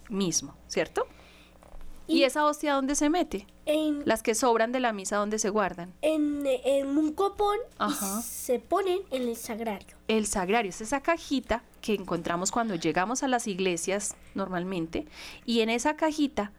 mismo, 0.08 0.56
¿cierto? 0.66 1.06
¿Y, 2.10 2.24
esa 2.24 2.44
hostia 2.44 2.74
dónde 2.74 2.94
se 2.94 3.08
mete? 3.10 3.46
En, 3.66 4.02
Las 4.04 4.22
que 4.22 4.34
sobran 4.34 4.72
de 4.72 4.80
la 4.80 4.92
misa, 4.92 5.16
¿dónde 5.16 5.38
se 5.38 5.48
guardan? 5.50 5.92
en, 6.02 6.44
en 6.46 6.86
un 6.98 7.12
copón 7.12 7.56
y 7.88 8.22
se 8.22 8.58
ponen 8.58 9.00
en 9.10 9.22
el 9.28 9.36
sagrario. 9.36 9.96
El 10.08 10.26
sagrario 10.26 10.70
es 10.70 10.80
esa 10.80 11.00
cajita 11.00 11.62
que 11.80 11.94
encontramos 11.94 12.50
cuando 12.50 12.74
llegamos 12.74 13.22
a 13.22 13.28
las 13.28 13.46
iglesias 13.46 14.16
normalmente 14.34 15.06
y 15.46 15.60
en 15.60 15.70
esa 15.70 15.96
cajita 15.96 16.52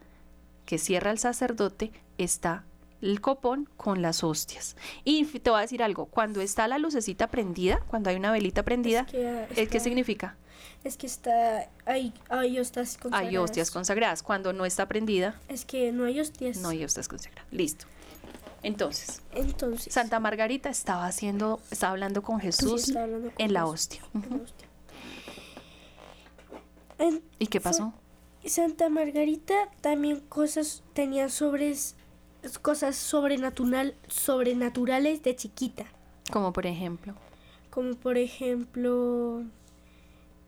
que 0.65 0.77
cierra 0.77 1.11
el 1.11 1.19
sacerdote 1.19 1.91
está 2.17 2.63
el 3.01 3.19
copón 3.19 3.67
con 3.77 4.01
las 4.03 4.23
hostias. 4.23 4.75
Y 5.03 5.25
te 5.25 5.49
voy 5.49 5.57
a 5.57 5.61
decir 5.63 5.81
algo, 5.83 6.05
cuando 6.05 6.39
está 6.39 6.67
la 6.67 6.77
lucecita 6.77 7.27
prendida, 7.27 7.81
cuando 7.87 8.09
hay 8.11 8.15
una 8.15 8.31
velita 8.31 8.61
prendida, 8.63 9.05
que, 9.07 9.27
ah, 9.27 9.43
¿eh, 9.49 9.55
¿qué 9.55 9.61
está- 9.63 9.79
significa? 9.79 10.37
Es 10.83 10.97
que 10.97 11.07
está. 11.07 11.69
Hay, 11.85 12.13
hay 12.29 12.59
hostias 12.59 12.95
Hay 12.95 13.01
consagradas. 13.01 13.43
hostias 13.43 13.71
consagradas. 13.71 14.23
Cuando 14.23 14.53
no 14.53 14.65
está 14.65 14.87
prendida, 14.87 15.39
Es 15.47 15.65
que 15.65 15.91
no 15.91 16.05
hay 16.05 16.19
hostias. 16.19 16.57
no 16.57 16.69
hay 16.69 16.83
hostias 16.83 17.07
consagradas. 17.07 17.51
Listo. 17.51 17.85
Entonces, 18.63 19.21
Entonces. 19.33 19.91
Santa 19.93 20.19
Margarita 20.19 20.69
estaba 20.69 21.05
haciendo, 21.07 21.59
estaba 21.71 21.93
hablando 21.93 22.21
con 22.21 22.39
Jesús 22.39 22.83
estaba 22.89 23.05
hablando 23.05 23.31
con 23.31 23.43
en 23.45 23.53
la 23.53 23.65
hostia. 23.65 24.01
En- 26.99 27.23
¿Y 27.39 27.47
qué 27.47 27.59
pasó? 27.59 27.93
Santa 28.45 28.89
Margarita 28.89 29.53
también 29.81 30.19
cosas 30.19 30.83
tenía 30.93 31.29
sobre 31.29 31.75
cosas 32.61 32.95
sobrenatural, 32.95 33.95
sobrenaturales 34.07 35.21
de 35.23 35.35
chiquita. 35.35 35.85
Como 36.31 36.53
por 36.53 36.65
ejemplo. 36.65 37.15
Como 37.69 37.93
por 37.95 38.17
ejemplo. 38.17 39.43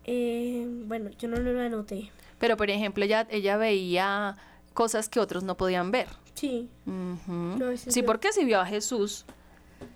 Eh, 0.06 0.66
bueno, 0.86 1.10
yo 1.18 1.28
no 1.28 1.38
lo 1.38 1.60
anoté. 1.60 2.12
Pero, 2.40 2.58
por 2.58 2.70
ejemplo, 2.70 3.04
ella, 3.06 3.28
ella 3.30 3.58
veía 3.58 4.36
cosas 4.74 5.08
que 5.10 5.20
otros 5.20 5.44
no 5.44 5.56
podían 5.56 5.92
ver. 5.92 6.08
Sí. 6.34 6.70
No, 6.86 7.78
sí, 7.78 8.02
porque 8.04 8.34
si 8.34 8.44
vio 8.44 8.60
a 8.60 8.66
Jesús, 8.66 9.26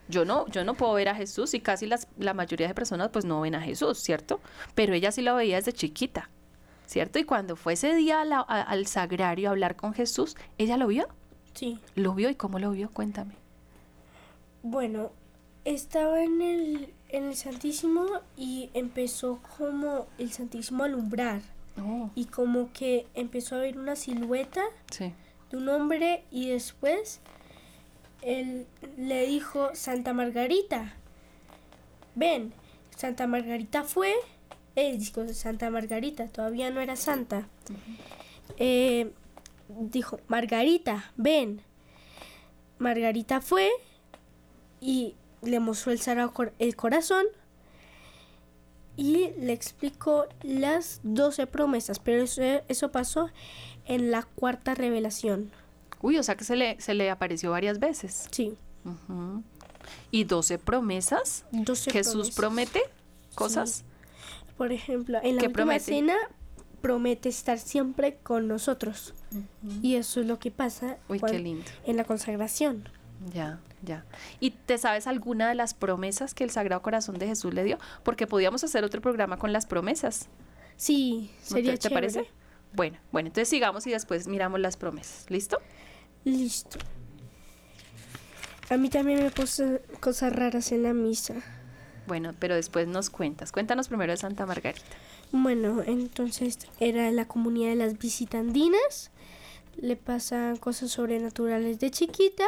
yo 0.08 0.24
no, 0.24 0.48
yo 0.48 0.64
no 0.64 0.76
puedo 0.76 0.94
ver 0.94 1.10
a 1.10 1.16
Jesús 1.16 1.54
y 1.54 1.60
casi 1.60 1.88
las, 1.88 2.08
la 2.18 2.34
mayoría 2.34 2.68
de 2.68 2.74
personas 2.74 3.10
pues 3.10 3.26
no 3.26 3.42
ven 3.42 3.56
a 3.56 3.62
Jesús, 3.62 3.98
¿cierto? 4.00 4.40
Pero 4.76 4.94
ella 4.94 5.12
sí 5.12 5.22
lo 5.22 5.36
veía 5.36 5.56
desde 5.58 5.74
chiquita, 5.74 6.30
¿cierto? 6.86 7.20
Y 7.20 7.24
cuando 7.26 7.56
fue 7.56 7.74
ese 7.74 7.94
día 7.96 8.22
a 8.22 8.26
la- 8.26 8.46
a- 8.48 8.62
al 8.62 8.86
sagrario 8.88 9.50
a 9.50 9.52
hablar 9.52 9.76
con 9.76 9.94
Jesús, 9.94 10.38
ella 10.58 10.78
lo 10.78 10.88
vio, 10.88 11.08
Sí. 11.54 11.80
lo 11.96 12.14
vio 12.14 12.30
y 12.30 12.36
cómo 12.36 12.60
lo 12.60 12.72
vio, 12.72 12.90
cuéntame. 12.92 13.34
Bueno, 14.64 15.12
estaba 15.66 16.24
en 16.24 16.42
el, 16.42 16.94
en 17.10 17.26
el 17.26 17.36
Santísimo 17.36 18.06
y 18.36 18.70
empezó 18.74 19.40
como 19.58 20.08
el 20.18 20.32
Santísimo 20.32 20.84
a 20.84 20.88
alumbrar. 20.88 21.42
Oh, 21.80 22.10
Y 22.16 22.26
como 22.26 22.72
que 22.74 23.06
empezó 23.14 23.56
a 23.56 23.60
ver 23.60 23.78
una 23.78 23.96
silueta 23.96 24.64
sí. 24.92 25.14
de 25.52 25.58
un 25.58 25.70
hombre 25.70 26.24
y 26.32 26.50
después 26.50 27.20
él 28.22 28.66
le 28.98 29.28
dijo 29.28 29.70
Santa 29.74 30.14
Margarita. 30.14 30.94
Ven, 32.16 32.52
Santa 32.96 33.28
Margarita 33.28 33.84
fue, 33.84 34.14
eh, 34.76 34.98
dijo 34.98 35.28
Santa 35.34 35.70
Margarita, 35.70 36.28
todavía 36.28 36.72
no 36.72 36.82
era 36.82 36.96
santa. 36.96 37.48
Eh, 38.58 39.12
dijo, 39.70 40.20
Margarita, 40.28 41.12
ven. 41.16 41.62
Margarita 42.80 43.40
fue 43.42 43.70
y 44.82 45.16
le 45.42 45.60
mostró 45.60 45.92
el 45.92 46.00
el 46.60 46.76
corazón 46.76 47.26
y 48.96 49.30
le 49.40 49.54
explicó 49.54 50.26
las 50.42 51.00
12 51.04 51.46
promesas, 51.48 52.00
pero 52.00 52.24
eso, 52.24 52.42
eso 52.68 52.92
pasó 52.92 53.30
en 53.86 54.10
la 54.12 54.24
cuarta 54.24 54.74
revelación. 54.74 55.52
Uy, 56.02 56.18
o 56.18 56.24
sea 56.24 56.36
que 56.36 56.44
se 56.44 56.56
le, 56.56 56.80
se 56.82 56.94
le 56.94 57.10
apareció 57.10 57.52
varias 57.52 57.80
veces. 57.80 58.28
Sí, 58.32 58.58
Ujú. 58.86 59.44
¿Y 60.12 60.24
doce 60.24 60.58
promesas? 60.58 61.46
12 61.52 61.92
¿Jesús 61.92 62.32
promesas. 62.32 62.36
promete 62.36 62.82
cosas? 63.36 63.70
Sí. 63.72 63.84
Por 64.58 64.72
ejemplo, 64.72 65.20
en 65.22 65.36
la 65.36 65.42
¿Qué 65.42 65.48
última 65.48 65.54
promete? 65.66 65.84
cena 65.86 66.16
promete 66.82 67.30
estar 67.30 67.60
siempre 67.60 68.18
con 68.24 68.48
nosotros. 68.48 69.14
Y 69.82 69.96
eso 69.96 70.22
es 70.22 70.26
lo 70.28 70.40
que 70.40 70.52
pasa 70.52 70.98
Uy, 71.10 71.20
cuan- 71.20 71.32
qué 71.34 71.40
lindo. 71.40 71.66
en 71.86 71.98
la 71.98 72.04
consagración. 72.06 72.90
Ya, 73.34 73.60
ya. 73.82 74.06
¿Y 74.40 74.52
te 74.52 74.78
sabes 74.78 75.08
alguna 75.08 75.50
de 75.50 75.56
las 75.56 75.74
promesas 75.74 76.34
que 76.34 76.44
el 76.44 76.50
Sagrado 76.50 76.82
Corazón 76.82 77.20
de 77.20 77.28
Jesús 77.28 77.54
le 77.54 77.64
dio? 77.64 77.78
Porque 78.04 78.28
podíamos 78.28 78.64
hacer 78.64 78.84
otro 78.84 79.02
programa 79.02 79.38
con 79.38 79.54
las 79.54 79.66
promesas. 79.66 80.28
Sí, 80.76 81.32
¿No 81.50 81.56
sería 81.56 81.72
te, 81.74 81.78
te 81.78 81.90
parece? 81.90 82.28
Bueno, 82.74 82.98
bueno, 83.12 83.28
entonces 83.28 83.50
sigamos 83.50 83.88
y 83.88 83.92
después 83.92 84.28
miramos 84.28 84.60
las 84.60 84.78
promesas. 84.78 85.30
¿Listo? 85.30 85.60
Listo. 86.24 86.80
A 88.70 88.78
mí 88.78 88.90
también 88.90 89.24
me 89.24 89.32
puse 89.32 89.82
cosas 90.00 90.34
raras 90.34 90.72
en 90.72 90.84
la 90.84 90.94
misa. 90.94 91.36
Bueno, 92.06 92.34
pero 92.38 92.56
después 92.56 92.88
nos 92.88 93.10
cuentas. 93.10 93.52
Cuéntanos 93.52 93.88
primero 93.88 94.12
de 94.12 94.18
Santa 94.18 94.46
Margarita. 94.46 94.86
Bueno, 95.32 95.84
entonces 95.86 96.60
era 96.80 97.10
la 97.12 97.28
comunidad 97.28 97.70
de 97.70 97.76
las 97.76 97.98
visitandinas. 97.98 99.12
Le 99.76 99.96
pasan 99.96 100.58
cosas 100.58 100.92
sobrenaturales 100.92 101.80
de 101.80 101.92
chiquita. 101.92 102.46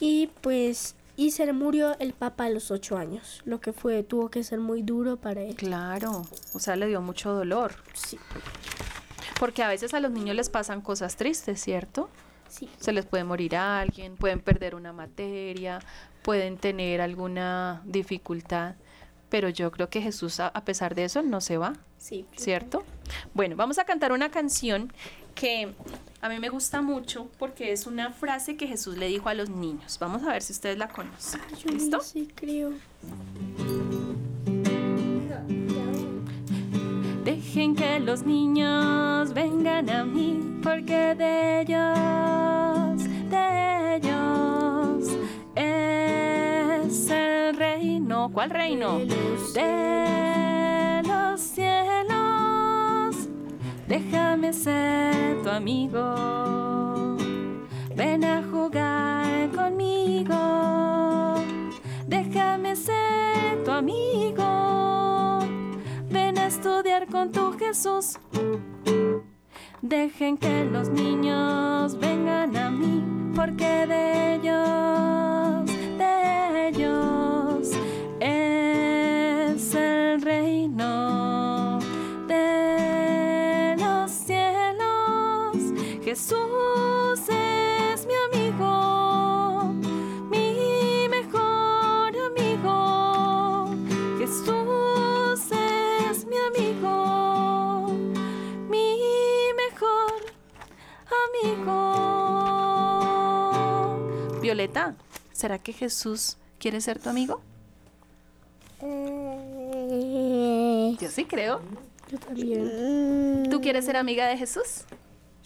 Y 0.00 0.28
pues, 0.40 0.96
y 1.16 1.30
se 1.30 1.46
le 1.46 1.52
murió 1.52 1.96
el 1.98 2.12
papa 2.12 2.44
a 2.46 2.50
los 2.50 2.70
ocho 2.70 2.96
años. 2.96 3.42
Lo 3.44 3.60
que 3.60 3.72
fue, 3.72 4.02
tuvo 4.02 4.30
que 4.30 4.42
ser 4.42 4.58
muy 4.58 4.82
duro 4.82 5.16
para 5.16 5.42
él. 5.42 5.54
Claro, 5.54 6.24
o 6.52 6.58
sea, 6.58 6.76
le 6.76 6.86
dio 6.86 7.00
mucho 7.00 7.32
dolor. 7.32 7.74
Sí, 7.94 8.18
Porque 9.38 9.62
a 9.62 9.68
veces 9.68 9.94
a 9.94 10.00
los 10.00 10.10
niños 10.10 10.36
les 10.36 10.48
pasan 10.50 10.80
cosas 10.80 11.16
tristes, 11.16 11.60
¿cierto? 11.60 12.08
sí. 12.48 12.68
Se 12.78 12.92
les 12.92 13.04
puede 13.06 13.24
morir 13.24 13.56
a 13.56 13.80
alguien, 13.80 14.16
pueden 14.16 14.40
perder 14.40 14.74
una 14.74 14.92
materia, 14.92 15.80
pueden 16.22 16.56
tener 16.56 17.00
alguna 17.00 17.82
dificultad. 17.84 18.74
Pero 19.28 19.48
yo 19.48 19.72
creo 19.72 19.88
que 19.88 20.00
Jesús, 20.00 20.38
a 20.38 20.48
a 20.48 20.64
pesar 20.64 20.94
de 20.94 21.04
eso, 21.04 21.22
no 21.22 21.40
se 21.40 21.56
va. 21.56 21.72
Sí. 21.98 22.26
¿cierto? 22.36 22.84
Bueno, 23.32 23.56
vamos 23.56 23.78
a 23.78 23.84
cantar 23.84 24.12
una 24.12 24.30
canción 24.30 24.92
que 25.34 25.74
a 26.20 26.28
mí 26.28 26.38
me 26.38 26.48
gusta 26.48 26.80
mucho 26.80 27.28
porque 27.38 27.72
es 27.72 27.86
una 27.86 28.10
frase 28.12 28.56
que 28.56 28.66
Jesús 28.66 28.96
le 28.96 29.08
dijo 29.08 29.28
a 29.28 29.34
los 29.34 29.50
niños. 29.50 29.98
Vamos 30.00 30.22
a 30.22 30.32
ver 30.32 30.42
si 30.42 30.52
ustedes 30.52 30.78
la 30.78 30.88
conocen. 30.88 31.40
Yo 31.62 31.70
¿Listo? 31.70 32.00
sí 32.00 32.28
creo. 32.34 32.72
Dejen 37.24 37.74
que 37.74 38.00
los 38.00 38.22
niños 38.24 39.32
vengan 39.32 39.88
a 39.90 40.04
mí 40.04 40.60
porque 40.62 41.14
de 41.14 41.60
ellos, 41.62 43.04
de 43.30 43.96
ellos 43.96 45.08
es 45.54 47.10
el 47.10 47.56
reino. 47.56 48.30
¿Cuál 48.32 48.50
reino? 48.50 48.98
De 48.98 49.06
los 49.06 49.54
de 49.54 51.02
los 51.06 51.40
cielos. 51.40 52.53
Déjame 53.86 54.52
ser 54.52 55.42
tu 55.42 55.50
amigo. 55.50 57.16
Ven 57.94 58.24
a 58.24 58.42
jugar 58.50 59.50
conmigo. 59.50 60.34
Déjame 62.06 62.76
ser 62.76 63.62
tu 63.64 63.70
amigo. 63.70 65.38
Ven 66.10 66.38
a 66.38 66.46
estudiar 66.46 67.06
con 67.06 67.30
tu 67.30 67.52
Jesús. 67.58 68.18
Dejen 69.82 70.38
que 70.38 70.64
los 70.64 70.88
niños 70.88 71.98
vengan 71.98 72.56
a 72.56 72.70
mí, 72.70 73.04
porque 73.36 73.86
de 73.86 74.36
ellos, 74.36 75.33
¿será 105.34 105.58
que 105.58 105.74
Jesús 105.74 106.38
quiere 106.58 106.80
ser 106.80 106.98
tu 106.98 107.10
amigo? 107.10 107.42
Eh, 109.66 110.96
Yo 111.00 111.10
sí 111.10 111.24
creo. 111.24 111.60
Yo 112.10 112.18
también. 112.18 113.48
¿Tú 113.50 113.60
quieres 113.60 113.84
ser 113.84 113.96
amiga 113.96 114.26
de 114.26 114.36
Jesús? 114.36 114.84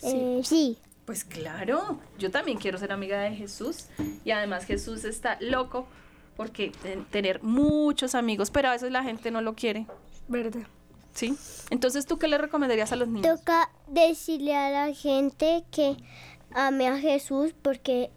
eh, 0.02 0.40
sí. 0.44 0.78
Pues 1.04 1.24
claro, 1.24 1.98
yo 2.18 2.30
también 2.30 2.58
quiero 2.58 2.76
ser 2.76 2.92
amiga 2.92 3.18
de 3.20 3.34
Jesús 3.34 3.86
y 4.26 4.30
además 4.30 4.66
Jesús 4.66 5.04
está 5.04 5.38
loco 5.40 5.86
porque 6.36 6.70
ten- 6.82 7.04
tener 7.06 7.42
muchos 7.42 8.14
amigos, 8.14 8.50
pero 8.50 8.68
a 8.68 8.72
veces 8.72 8.92
la 8.92 9.02
gente 9.02 9.30
no 9.30 9.40
lo 9.40 9.54
quiere, 9.54 9.86
¿Verdad? 10.28 10.60
¿sí? 11.14 11.34
Entonces, 11.70 12.04
¿tú 12.04 12.18
qué 12.18 12.28
le 12.28 12.36
recomendarías 12.36 12.92
a 12.92 12.96
los 12.96 13.08
niños? 13.08 13.38
Toca 13.38 13.70
decirle 13.86 14.54
a 14.54 14.68
la 14.70 14.94
gente 14.94 15.64
que 15.70 15.96
ame 16.52 16.88
a 16.88 16.98
Jesús 16.98 17.54
porque 17.62 18.10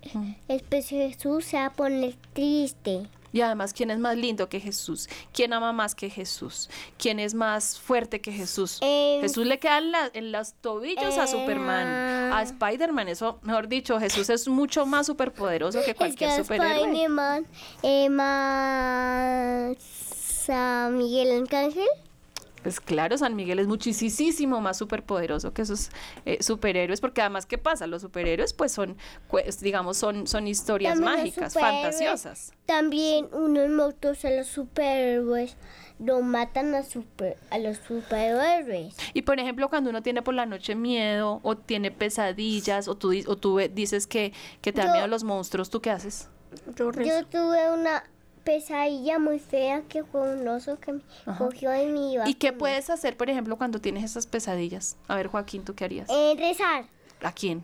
después 0.48 0.88
Jesús 0.90 1.46
se 1.46 1.58
va 1.58 1.66
a 1.68 1.74
poner 1.74 2.16
triste. 2.34 3.08
Y 3.34 3.40
además, 3.40 3.72
¿quién 3.72 3.92
es 3.92 4.00
más 4.00 4.18
lindo 4.18 4.50
que 4.50 4.60
Jesús? 4.60 5.08
¿Quién 5.32 5.54
ama 5.54 5.72
más 5.72 5.96
que 5.96 6.10
Jesús? 6.10 6.70
¿Quién 6.98 7.18
es 7.18 7.34
más 7.34 7.80
fuerte 7.80 8.20
que 8.20 8.34
Jesús? 8.34 8.78
Eh, 8.82 9.20
Jesús 9.22 9.46
le 9.46 9.58
queda 9.58 9.78
en, 9.78 9.92
la- 9.94 10.12
en 10.14 10.34
los 10.34 10.54
tobillos 10.56 11.18
a 11.18 11.24
eh, 11.24 11.28
Superman, 11.28 11.88
a 11.88 12.40
ah. 12.40 12.44
Spider-Man, 12.44 13.08
eso, 13.08 13.40
mejor 13.44 13.70
dicho, 13.70 13.98
Jesús 14.02 14.30
es 14.30 14.50
mucho 14.50 14.86
más 14.86 15.06
superpoderoso 15.08 15.80
que 15.80 15.92
Es 15.92 15.94
que 15.94 15.96
cualquier 15.96 16.44
superhéroe. 16.44 16.88
Spider-Man 16.90 17.48
eh, 17.84 18.10
más 18.10 19.78
a 20.50 20.90
Miguel 20.92 21.48
Ángel. 21.54 21.88
Pues 22.64 22.80
claro, 22.80 23.18
San 23.18 23.36
Miguel 23.36 23.58
es 23.60 23.68
muchísimo 23.68 24.62
más 24.62 24.78
superpoderoso 24.78 25.52
que 25.54 25.64
esos 25.64 25.90
eh, 26.26 26.44
superhéroes, 26.44 27.02
porque 27.02 27.22
además, 27.22 27.46
¿qué 27.48 27.58
pasa? 27.58 27.88
Los 27.88 28.04
superhéroes, 28.04 28.54
pues 28.54 28.72
son, 28.72 28.98
pues, 29.30 29.62
digamos, 29.62 29.98
son, 29.98 30.28
son 30.28 30.48
historias 30.48 30.94
También 31.00 31.18
mágicas, 31.18 31.54
fantasiosas. 31.54 32.54
También 32.68 33.28
unos 33.32 33.70
monstruos 33.70 34.24
a 34.26 34.30
los 34.30 34.48
superhéroes 34.48 35.56
no 35.98 36.22
matan 36.22 36.76
a, 36.76 36.84
super, 36.84 37.38
a 37.50 37.58
los 37.58 37.78
superhéroes. 37.78 38.96
Y 39.14 39.24
por 39.24 39.40
ejemplo, 39.40 39.70
cuando 39.70 39.90
uno 39.90 40.02
tiene 40.04 40.22
por 40.22 40.34
la 40.34 40.46
noche 40.46 40.76
miedo, 40.76 41.40
o 41.44 41.58
tiene 41.58 41.92
pesadillas, 41.92 42.88
o 42.88 42.96
tú, 42.96 43.12
o 43.28 43.36
tú 43.38 43.56
ve- 43.56 43.70
dices 43.70 44.08
que, 44.08 44.34
que 44.62 44.72
te 44.72 44.82
dan 44.82 44.92
miedo 44.94 45.08
los 45.08 45.24
monstruos, 45.24 45.70
¿tú 45.70 45.82
qué 45.82 45.90
haces? 45.90 46.30
Yo 46.76 46.92
rezo. 46.92 47.10
Yo 47.22 47.26
tuve 47.28 47.72
una 47.72 48.04
pesadilla 48.44 49.20
muy 49.20 49.40
fea 49.40 49.82
que 49.88 50.04
fue 50.04 50.22
un 50.36 50.48
oso 50.48 50.80
que 50.80 50.94
me 50.94 51.02
cogió 51.38 51.74
y 51.76 51.88
me 51.88 52.14
iba. 52.14 52.28
¿Y 52.30 52.34
a 52.34 52.38
qué 52.38 52.54
puedes 52.54 52.90
hacer, 52.90 53.18
por 53.18 53.30
ejemplo, 53.30 53.58
cuando 53.58 53.80
tienes 53.80 54.04
esas 54.04 54.28
pesadillas? 54.28 54.98
A 55.08 55.16
ver, 55.16 55.28
Joaquín, 55.28 55.64
¿tú 55.64 55.76
qué 55.76 55.86
harías? 55.86 56.10
Eh, 56.10 56.36
rezar 56.38 56.86
¿A 57.24 57.32
quién? 57.32 57.64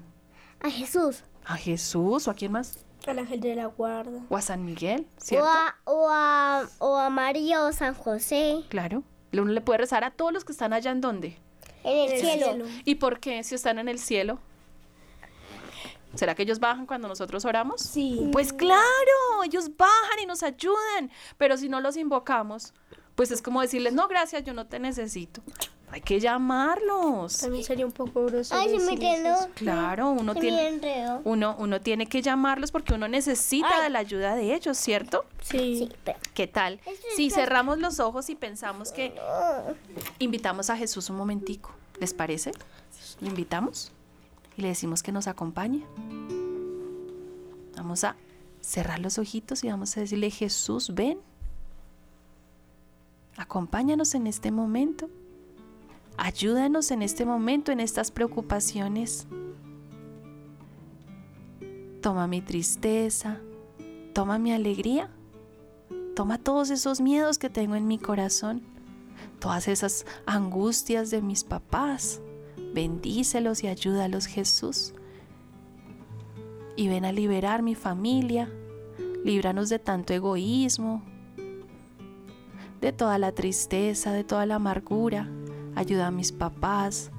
a 0.60 0.70
Jesús. 0.70 1.24
¿A 1.46 1.56
Jesús 1.56 2.28
o 2.28 2.32
a 2.32 2.34
quién 2.34 2.52
más? 2.52 2.80
Al 3.06 3.20
ángel 3.20 3.40
de 3.40 3.56
la 3.56 3.68
guarda. 3.68 4.20
¿O 4.30 4.36
a 4.38 4.42
San 4.42 4.66
Miguel? 4.66 5.08
O 5.18 5.22
¿Cierto? 5.24 5.48
a, 5.48 5.76
o, 5.86 6.08
a, 6.10 6.68
o 6.80 6.98
a 6.98 7.10
María 7.10 7.64
o 7.64 7.72
San 7.72 7.94
José. 7.94 8.64
Claro. 8.70 9.04
Uno 9.34 9.46
le 9.52 9.62
puede 9.62 9.78
rezar 9.80 10.04
a 10.04 10.12
todos 10.12 10.34
los 10.34 10.44
que 10.46 10.52
están 10.52 10.74
allá 10.74 10.92
en 10.92 11.00
donde. 11.02 11.38
En 11.84 11.98
el, 11.98 12.08
En 12.10 12.12
el 12.16 12.20
cielo. 12.22 12.46
cielo. 12.48 12.66
¿Y 12.86 12.96
por 12.96 13.20
qué 13.20 13.44
si 13.44 13.56
están 13.56 13.78
en 13.80 13.88
el 13.88 14.00
cielo? 14.00 14.40
¿Será 16.18 16.36
que 16.36 16.44
ellos 16.44 16.60
bajan 16.60 16.86
cuando 16.86 17.08
nosotros 17.08 17.46
oramos? 17.46 17.82
Sí. 17.82 18.30
Pues 18.32 18.52
claro, 18.52 19.44
ellos 19.46 19.76
bajan 19.78 20.20
y 20.22 20.26
nos 20.26 20.44
ayudan, 20.44 21.12
pero 21.38 21.58
si 21.58 21.70
no 21.70 21.80
los 21.80 21.96
invocamos, 21.96 22.74
pues 23.16 23.32
es 23.32 23.42
como 23.42 23.62
decirles, 23.62 23.94
no, 23.94 24.08
gracias, 24.08 24.44
yo 24.44 24.54
no 24.54 24.66
te 24.68 24.80
necesito. 24.80 25.42
Hay 25.90 26.02
que 26.02 26.20
llamarlos. 26.20 27.38
También 27.38 27.64
sería 27.64 27.86
un 27.86 27.94
poco 27.94 28.26
grosero. 28.26 28.60
Ay, 28.60 28.78
se 28.78 28.86
me 28.86 29.00
quedó. 29.00 29.36
Claro, 29.54 30.10
uno 30.10 30.34
Se 30.34 30.42
tiene, 30.42 31.08
uno, 31.24 31.56
uno 31.58 31.80
tiene 31.80 32.08
que 32.08 32.22
llamarlos 32.22 32.72
porque 32.72 32.94
uno 32.94 33.08
necesita 33.08 33.70
Ay. 33.78 33.84
de 33.84 33.90
la 33.92 34.00
ayuda 34.00 34.36
de 34.36 34.54
ellos, 34.54 34.78
¿cierto? 34.78 35.24
Sí. 35.42 35.78
Sí, 35.78 35.90
pero... 36.04 36.20
¿Qué 36.34 36.48
tal? 36.48 36.82
Si 37.16 37.30
cerramos 37.30 37.78
los 37.78 38.02
ojos 38.02 38.30
y 38.30 38.36
pensamos 38.36 38.92
que 38.92 39.16
invitamos 40.20 40.70
a 40.70 40.76
Jesús 40.76 41.10
un 41.10 41.16
momentico, 41.16 41.72
¿les 42.00 42.14
parece? 42.14 42.52
¿Lo 43.22 43.28
invitamos? 43.28 43.94
Y 44.58 44.64
le 44.64 44.70
decimos 44.70 45.04
que 45.04 45.12
nos 45.12 45.28
acompañe. 45.28 45.86
Vamos 47.76 48.04
a 48.04 48.16
cerrar 48.60 49.00
los 49.00 49.20
ojitos 49.20 49.64
y 49.64 49.70
vamos 49.70 49.96
a 49.96 50.02
decirle, 50.02 50.32
Jesús, 50.32 50.94
ven. 50.94 51.20
Acompáñanos 53.38 54.16
en 54.16 54.26
este 54.26 54.52
momento. 54.52 55.10
Ayúdanos 56.18 56.90
en 56.90 57.04
este 57.04 57.24
momento, 57.24 57.72
en 57.72 57.80
estas 57.80 58.10
preocupaciones. 58.10 59.28
Toma 62.02 62.26
mi 62.26 62.42
tristeza, 62.42 63.40
toma 64.14 64.40
mi 64.40 64.52
alegría, 64.52 65.12
toma 66.16 66.40
todos 66.40 66.72
esos 66.72 67.00
miedos 67.00 67.38
que 67.38 67.52
tengo 67.52 67.76
en 67.76 67.86
mi 67.88 68.00
corazón, 68.00 68.64
todas 69.40 69.68
esas 69.68 70.08
angustias 70.26 71.12
de 71.12 71.22
mis 71.22 71.44
papás. 71.44 72.22
Bendícelos 72.74 73.64
y 73.64 73.68
ayúdalos, 73.68 74.26
Jesús. 74.26 74.94
Y 76.76 76.88
ven 76.88 77.06
a 77.06 77.12
liberar 77.12 77.64
mi 77.64 77.76
familia, 77.76 78.50
líbranos 79.24 79.70
de 79.70 79.80
tanto 79.80 80.14
egoísmo, 80.14 81.04
de 82.82 82.92
toda 82.92 83.18
la 83.18 83.32
tristeza, 83.32 84.14
de 84.14 84.24
toda 84.24 84.46
la 84.46 84.56
amargura. 84.56 85.30
Ayuda 85.76 86.08
a 86.08 86.12
mis 86.12 86.32
papás, 86.32 87.12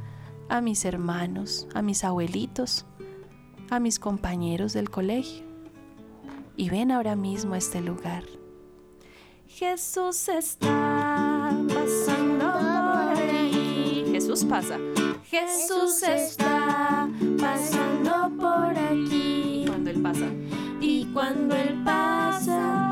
a 0.48 0.60
mis 0.60 0.84
hermanos, 0.84 1.68
a 1.74 1.82
mis 1.82 2.04
abuelitos, 2.04 2.86
a 3.70 3.80
mis 3.80 3.98
compañeros 3.98 4.72
del 4.72 4.90
colegio. 4.90 5.44
Y 6.56 6.70
ven 6.70 6.90
ahora 6.90 7.16
mismo 7.16 7.54
a 7.54 7.58
este 7.58 7.80
lugar. 7.80 8.24
Jesús 9.46 10.28
está 10.28 11.56
pasando 11.68 12.52
por 12.52 13.22
aquí. 13.22 14.04
Jesús 14.12 14.44
pasa. 14.44 14.78
Jesús 15.30 16.02
está 16.04 17.06
pasando 17.38 18.30
por 18.40 18.78
aquí. 18.78 19.66
Cuando 19.66 19.90
Él 19.90 20.02
pasa. 20.02 20.26
Y 20.80 21.04
cuando 21.12 21.54
Él 21.54 21.82
pasa, 21.84 22.87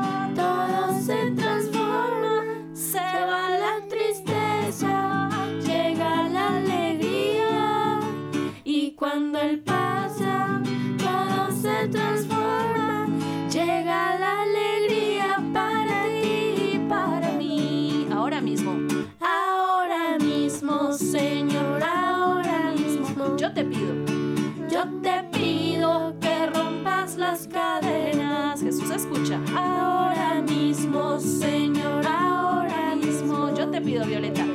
mismo. 33.87 33.99
Yo 33.99 34.05
te 34.05 34.05
pido, 34.05 34.05
Violeta. 34.05 34.46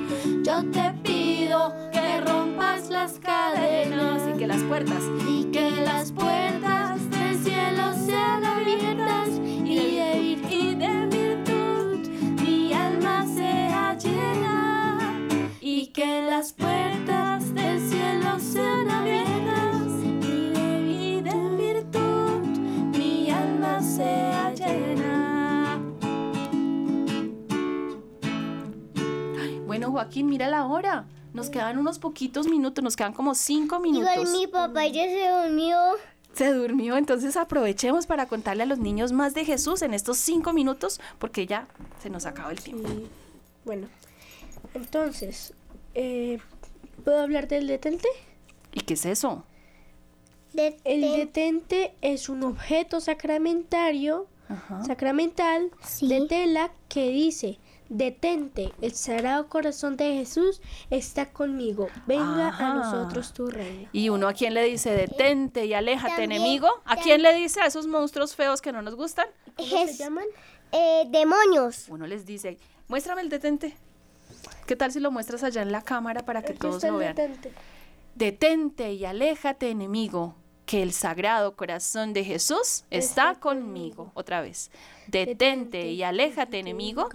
Joaquín, 29.92 30.26
mira 30.26 30.48
la 30.48 30.66
hora. 30.66 31.04
Nos 31.32 31.48
quedan 31.48 31.78
unos 31.78 31.98
poquitos 31.98 32.46
minutos, 32.46 32.82
nos 32.84 32.94
quedan 32.96 33.12
como 33.14 33.34
cinco 33.34 33.80
minutos. 33.80 34.10
Igual 34.16 34.32
mi 34.32 34.46
papá 34.46 34.86
ya 34.86 35.04
se 35.04 35.28
durmió. 35.30 35.78
Se 36.34 36.52
durmió, 36.52 36.96
entonces 36.96 37.36
aprovechemos 37.36 38.06
para 38.06 38.26
contarle 38.26 38.62
a 38.64 38.66
los 38.66 38.78
niños 38.78 39.12
más 39.12 39.32
de 39.34 39.44
Jesús 39.44 39.82
en 39.82 39.94
estos 39.94 40.16
cinco 40.18 40.52
minutos, 40.52 41.00
porque 41.18 41.46
ya 41.46 41.68
se 42.02 42.10
nos 42.10 42.26
acaba 42.26 42.50
el 42.52 42.60
tiempo. 42.60 42.88
Bueno, 43.64 43.86
entonces, 44.74 45.54
eh, 45.94 46.38
¿puedo 47.04 47.20
hablar 47.20 47.48
del 47.48 47.66
detente? 47.66 48.08
¿Y 48.72 48.80
qué 48.80 48.94
es 48.94 49.04
eso? 49.06 49.44
El 50.54 51.00
de- 51.00 51.16
detente 51.16 51.94
es 52.02 52.28
un 52.28 52.42
objeto 52.42 53.00
sacramentario, 53.00 54.26
Ajá. 54.48 54.84
sacramental 54.84 55.70
Sí. 55.82 56.08
de 56.08 56.26
tela 56.26 56.70
que 56.88 57.08
dice, 57.10 57.58
detente, 57.96 58.72
el 58.80 58.92
sagrado 58.94 59.48
corazón 59.48 59.96
de 59.96 60.14
Jesús 60.14 60.60
está 60.90 61.30
conmigo, 61.32 61.88
venga 62.06 62.48
Ajá. 62.48 62.70
a 62.72 62.74
nosotros 62.74 63.32
tu 63.32 63.46
reino. 63.48 63.88
Y 63.92 64.08
uno 64.08 64.28
a 64.28 64.32
quién 64.32 64.54
le 64.54 64.64
dice 64.64 64.90
detente 64.90 65.66
y 65.66 65.74
aléjate, 65.74 66.14
También- 66.16 66.32
enemigo. 66.32 66.68
¿A 66.84 66.96
quién 66.96 67.22
le 67.22 67.34
dice 67.34 67.60
a 67.60 67.66
esos 67.66 67.86
monstruos 67.86 68.34
feos 68.34 68.60
que 68.62 68.72
no 68.72 68.82
nos 68.82 68.94
gustan? 68.94 69.26
¿Cómo 69.56 69.68
Jes- 69.68 69.92
se 69.96 70.04
llaman? 70.04 70.24
eh, 70.72 71.04
demonios. 71.10 71.88
Uno 71.90 72.06
les 72.06 72.24
dice, 72.26 72.58
muéstrame 72.88 73.20
el 73.22 73.28
detente. 73.28 73.76
¿Qué 74.66 74.74
tal 74.76 74.90
si 74.90 75.00
lo 75.00 75.10
muestras 75.10 75.42
allá 75.42 75.60
en 75.62 75.70
la 75.72 75.82
cámara 75.82 76.24
para 76.24 76.40
que 76.42 76.52
Aquí 76.52 76.60
todos 76.60 76.82
lo 76.84 76.96
vean? 76.96 77.14
detente. 77.14 77.52
Detente 78.14 78.92
y 78.92 79.04
aléjate, 79.04 79.70
enemigo, 79.70 80.34
que 80.66 80.82
el 80.82 80.92
sagrado 80.92 81.56
corazón 81.56 82.12
de 82.12 82.24
Jesús 82.24 82.84
está 82.90 83.34
conmigo. 83.34 84.10
Otra 84.14 84.40
vez. 84.40 84.70
Detente 85.08 85.90
y 85.90 86.02
aléjate, 86.02 86.58
enemigo. 86.60 87.08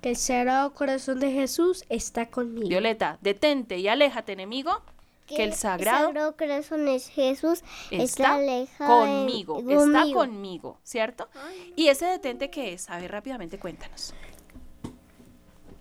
Que 0.00 0.10
el 0.10 0.16
sagrado 0.16 0.72
corazón 0.74 1.18
de 1.20 1.32
Jesús 1.32 1.84
está 1.88 2.26
conmigo. 2.30 2.68
Violeta, 2.68 3.18
detente 3.22 3.78
y 3.78 3.88
aléjate, 3.88 4.32
enemigo, 4.32 4.82
que 5.26 5.44
el 5.44 5.54
sagrado 5.54 6.36
corazón 6.36 6.88
es 6.88 7.08
Jesús. 7.08 7.62
está 7.90 8.38
de- 8.38 8.68
conmigo, 8.78 9.58
está 9.60 9.74
conmigo. 9.76 10.20
conmigo, 10.20 10.78
¿cierto? 10.82 11.28
¿Y 11.76 11.88
ese 11.88 12.06
detente 12.06 12.50
qué 12.50 12.72
es? 12.72 12.90
A 12.90 12.98
ver, 12.98 13.10
rápidamente 13.12 13.58
cuéntanos. 13.58 14.12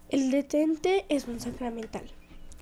El 0.10 0.32
detente 0.32 1.06
es 1.10 1.28
un 1.28 1.40
sacramental. 1.40 2.10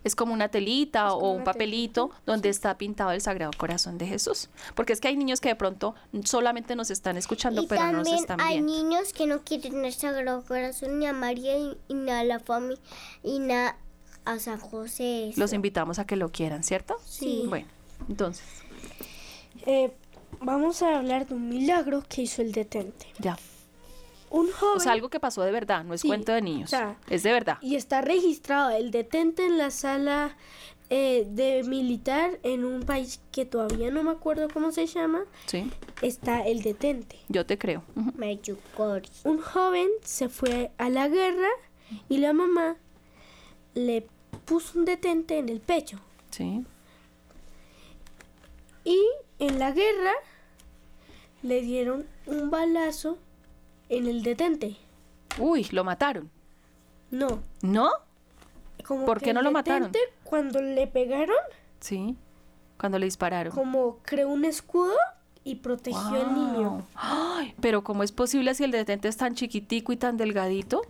Es 0.08 0.16
como 0.16 0.34
una 0.34 0.48
telita 0.50 1.10
como 1.10 1.28
o 1.28 1.32
un 1.34 1.44
papelito 1.44 2.10
donde 2.26 2.50
está 2.50 2.78
pintado 2.78 3.12
el 3.12 3.22
Sagrado 3.22 3.52
Corazón 3.58 3.98
de 3.98 4.08
Jesús. 4.08 4.50
Porque 4.74 4.94
es 4.94 5.02
que 5.02 5.10
hay 5.10 5.18
niños 5.18 5.40
que 5.42 5.50
de 5.50 5.56
pronto 5.56 5.94
solamente 6.24 6.76
nos 6.76 6.90
están 6.92 7.18
escuchando, 7.18 7.62
Y 7.64 7.68
pero 7.68 7.82
no 7.86 7.92
nos 7.92 8.04
también 8.04 8.20
están 8.20 8.42
hay 8.42 8.62
viendo. 8.62 8.72
niños 8.74 9.14
que 9.14 9.26
no 9.28 9.44
quieren 9.44 9.86
el 9.86 9.94
Sagrado 9.94 10.44
Corazón 10.44 11.00
ni 11.00 11.06
a 11.06 11.14
María 11.14 11.58
y, 11.58 11.78
y 11.88 11.94
ni 11.94 12.10
a 12.12 12.24
la 12.24 12.40
familia 12.40 12.80
y 13.24 13.40
ni 13.40 13.54
a 13.54 13.76
San 14.40 14.60
José. 14.60 15.30
eso. 15.30 15.40
Los 15.40 15.54
invitamos 15.54 16.00
a 16.00 16.06
que 16.06 16.16
lo 16.16 16.32
quieran, 16.32 16.64
¿cierto? 16.64 16.96
Sí. 17.06 17.44
Bueno, 17.48 17.68
entonces, 18.10 18.44
Eh, 19.66 19.92
vamos 20.42 20.82
a 20.82 20.98
hablar 20.98 21.28
de 21.28 21.34
un 21.36 21.50
milagro 21.50 22.04
que 22.08 22.22
hizo 22.24 22.42
el 22.42 22.52
detente. 22.52 23.08
ya. 23.20 23.38
Un 24.30 24.52
joven 24.52 24.78
O 24.78 24.80
sea, 24.80 24.92
algo 24.92 25.10
que 25.10 25.20
pasó 25.20 25.42
de 25.44 25.52
verdad, 25.52 25.84
no 25.84 25.94
es 25.94 26.02
Sí, 26.02 26.08
cuento 26.08 26.32
de 26.34 26.42
niños. 26.42 26.68
o 26.68 26.76
sea, 26.76 26.98
es 27.10 27.24
de 27.24 27.32
verdad. 27.32 27.58
y 27.62 27.76
está 27.76 28.02
registrado 28.02 28.70
el 28.72 28.92
detente 28.92 29.46
en 29.46 29.58
la 29.58 29.72
sala 29.72 30.36
eh, 30.90 31.26
de 31.30 31.64
militar 31.64 32.40
en 32.44 32.64
un 32.66 32.84
país 32.84 33.20
que 33.32 33.46
todavía 33.46 33.92
no 33.92 34.04
me 34.04 34.12
acuerdo 34.12 34.48
cómo 34.50 34.72
se 34.72 34.86
llama, 34.88 35.24
Sí, 35.46 35.70
está 36.02 36.46
el 36.48 36.62
detente. 36.62 37.18
yo 37.30 37.46
te 37.46 37.58
creo. 37.58 37.84
Mayucori. 38.18 39.10
Un 39.26 39.40
joven 39.42 39.90
se 40.04 40.30
fue 40.30 40.72
a 40.78 40.90
la 40.90 41.08
guerra 41.10 41.50
y 42.10 42.18
la 42.20 42.32
mamá 42.34 42.78
le 43.76 44.08
puso 44.46 44.80
un 44.80 44.86
detente 44.86 45.38
en 45.38 45.50
el 45.50 45.60
pecho. 45.60 46.00
Sí. 46.32 46.64
Y 48.86 49.00
en 49.40 49.60
la 49.60 49.72
guerra 49.72 50.14
le 51.44 51.62
dieron 51.62 52.06
un 52.26 52.50
balazo 52.50 53.18
en 53.90 54.08
el 54.08 54.24
detente. 54.24 54.76
Uy, 55.40 55.66
lo 55.72 55.84
mataron. 55.84 56.30
No. 57.12 57.42
¿No? 57.62 57.90
Como 58.86 59.06
¿Por 59.06 59.22
qué 59.22 59.34
no 59.34 59.42
lo 59.42 59.52
mataron? 59.52 59.92
Cuando 60.24 60.62
le 60.62 60.88
pegaron, 60.88 61.36
Sí. 61.80 62.16
Cuando 62.80 63.00
le 63.00 63.06
dispararon. 63.06 63.54
como 63.54 63.98
creó 64.04 64.30
un 64.30 64.46
escudo 64.46 64.94
y 65.44 65.56
protegió 65.56 66.00
al 66.16 66.34
niño. 66.34 66.86
Ay, 66.96 67.56
pero 67.62 67.84
¿cómo 67.84 68.04
es 68.04 68.12
posible 68.12 68.54
si 68.56 68.64
el 68.64 68.72
detente 68.72 69.08
es 69.08 69.18
tan 69.18 69.34
chiquitico 69.36 69.92
y 69.94 69.98
tan 69.98 70.18
delgadito? 70.18 70.82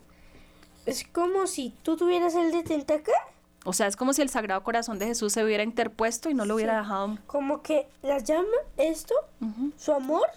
Es 0.85 1.05
como 1.05 1.47
si 1.47 1.73
tú 1.83 1.95
tuvieras 1.97 2.35
el 2.35 2.51
detente 2.51 2.93
acá, 2.93 3.11
O 3.65 3.73
sea, 3.73 3.87
es 3.87 3.95
como 3.97 4.13
si 4.13 4.21
el 4.21 4.29
Sagrado 4.29 4.63
Corazón 4.63 4.97
de 4.99 5.05
Jesús 5.07 5.33
se 5.33 5.43
hubiera 5.43 5.61
interpuesto 5.63 6.29
y 6.29 6.33
no 6.33 6.45
lo 6.45 6.55
hubiera 6.55 6.77
dejado. 6.79 7.17
como 7.27 7.61
que 7.61 7.87
la 8.01 8.19
llama 8.19 8.47
esto, 8.77 9.13
su 9.77 9.91
amor 9.93 10.27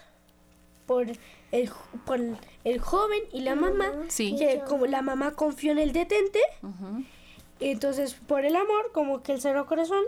por 0.86 1.06
el, 1.53 1.70
por 2.07 2.20
el 2.64 2.78
joven 2.80 3.20
y 3.32 3.40
la 3.40 3.55
mamá, 3.55 3.92
Sí. 4.09 4.36
que 4.38 4.62
como 4.68 4.86
la 4.86 5.03
mamá 5.03 5.32
confió 5.32 5.72
en 5.72 5.78
el 5.78 5.92
detente, 5.92 6.38
Ujú. 6.62 7.05
entonces 7.61 8.14
por 8.14 8.44
el 8.44 8.57
amor, 8.57 8.90
como 8.92 9.22
que 9.22 9.32
el 9.32 9.40
Sagrado 9.40 9.66
Corazón 9.66 10.05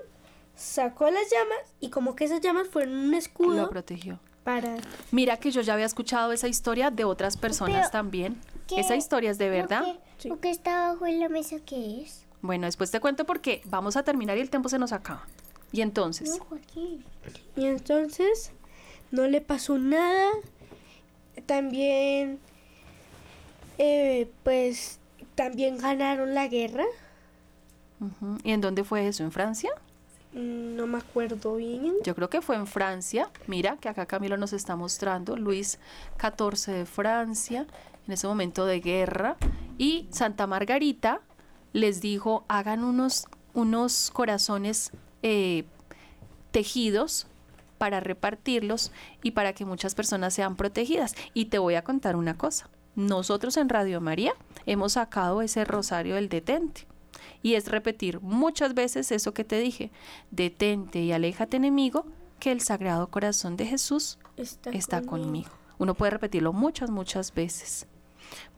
sacó 0.54 1.10
las 1.10 1.30
llamas 1.30 1.74
y 1.80 1.90
como 1.90 2.14
que 2.14 2.24
esas 2.24 2.40
llamas 2.40 2.68
fueron 2.68 2.94
un 2.94 3.10
Lo 3.10 3.16
escudo 3.16 3.70
protegió. 3.70 4.18
para... 4.44 4.76
Mira 5.10 5.36
que 5.38 5.50
yo 5.50 5.60
ya 5.62 5.74
había 5.74 5.86
escuchado 5.86 6.32
esa 6.32 6.48
historia 6.48 6.90
de 6.90 7.04
otras 7.04 7.36
personas 7.36 7.76
Pero, 7.88 7.90
también. 7.90 8.40
¿qué- 8.68 8.80
Esa 8.80 8.96
historia 8.96 9.30
es 9.30 9.38
de 9.38 9.48
verdad. 9.48 9.82
¿Lo 9.86 9.98
que, 10.18 10.28
lo 10.28 10.40
que 10.40 10.50
está 10.50 10.86
abajo 10.88 11.06
en 11.06 11.20
la 11.20 11.28
mesa 11.28 11.56
qué 11.64 12.02
es? 12.02 12.26
Bueno, 12.42 12.66
después 12.66 12.90
te 12.90 13.00
cuento 13.00 13.24
porque 13.24 13.62
vamos 13.66 13.96
a 13.96 14.02
terminar 14.02 14.36
y 14.36 14.40
el 14.40 14.50
tiempo 14.50 14.68
se 14.68 14.78
nos 14.78 14.92
acaba. 14.92 15.26
Y 15.72 15.80
entonces, 15.80 16.38
No. 16.38 16.58
Y 17.56 17.66
entonces 17.66 18.52
no 19.10 19.26
le 19.26 19.40
pasó 19.40 19.78
nada. 19.78 20.28
También, 21.46 22.38
eh, 23.78 24.30
pues, 24.42 24.98
también 25.34 25.78
ganaron 25.78 26.34
la 26.34 26.48
guerra. 26.48 26.84
¿y 28.42 28.50
en 28.50 28.60
dónde 28.60 28.82
fue 28.84 29.06
eso? 29.06 29.22
¿En 29.22 29.30
Francia? 29.32 29.70
Mm, 30.32 30.76
No 30.76 30.86
me 30.86 30.98
acuerdo 30.98 31.56
bien. 31.56 31.94
Yo 32.04 32.14
creo 32.14 32.28
que 32.28 32.42
fue 32.42 32.56
en 32.56 32.66
Francia. 32.66 33.30
Mira 33.46 33.76
que 33.76 33.88
acá 33.88 34.06
Camilo 34.06 34.36
nos 34.36 34.52
está 34.52 34.76
mostrando 34.76 35.36
Luis 35.36 35.78
XIV 36.20 36.72
de 36.74 36.86
Francia, 36.86 37.66
en 38.06 38.12
ese 38.12 38.26
momento 38.26 38.66
de 38.66 38.80
guerra. 38.80 39.36
Y 39.78 40.08
Santa 40.10 40.46
Margarita 40.46 41.20
les 41.72 42.00
dijo, 42.00 42.44
hagan 42.48 42.84
unos, 42.84 43.26
unos 43.54 44.10
corazones 44.10 44.90
eh, 45.22 45.64
tejidos 46.50 47.26
para 47.82 47.98
repartirlos 47.98 48.92
y 49.24 49.32
para 49.32 49.54
que 49.54 49.64
muchas 49.64 49.96
personas 49.96 50.32
sean 50.32 50.54
protegidas. 50.54 51.16
Y 51.34 51.46
te 51.46 51.58
voy 51.58 51.74
a 51.74 51.82
contar 51.82 52.14
una 52.14 52.38
cosa. 52.38 52.70
Nosotros 52.94 53.56
en 53.56 53.68
Radio 53.68 54.00
María 54.00 54.34
hemos 54.66 54.92
sacado 54.92 55.42
ese 55.42 55.64
rosario 55.64 56.14
del 56.14 56.28
detente. 56.28 56.86
Y 57.42 57.54
es 57.54 57.66
repetir 57.66 58.20
muchas 58.20 58.74
veces 58.74 59.10
eso 59.10 59.34
que 59.34 59.42
te 59.42 59.58
dije. 59.58 59.90
Detente 60.30 61.00
y 61.00 61.10
aléjate 61.10 61.56
enemigo, 61.56 62.06
que 62.38 62.52
el 62.52 62.60
Sagrado 62.60 63.08
Corazón 63.08 63.56
de 63.56 63.66
Jesús 63.66 64.20
Está, 64.36 64.70
está 64.70 65.02
conmigo. 65.02 65.50
Uno 65.78 65.94
puede 65.94 66.10
repetirlo 66.10 66.52
muchas, 66.52 66.88
muchas 66.88 67.34
veces. 67.34 67.88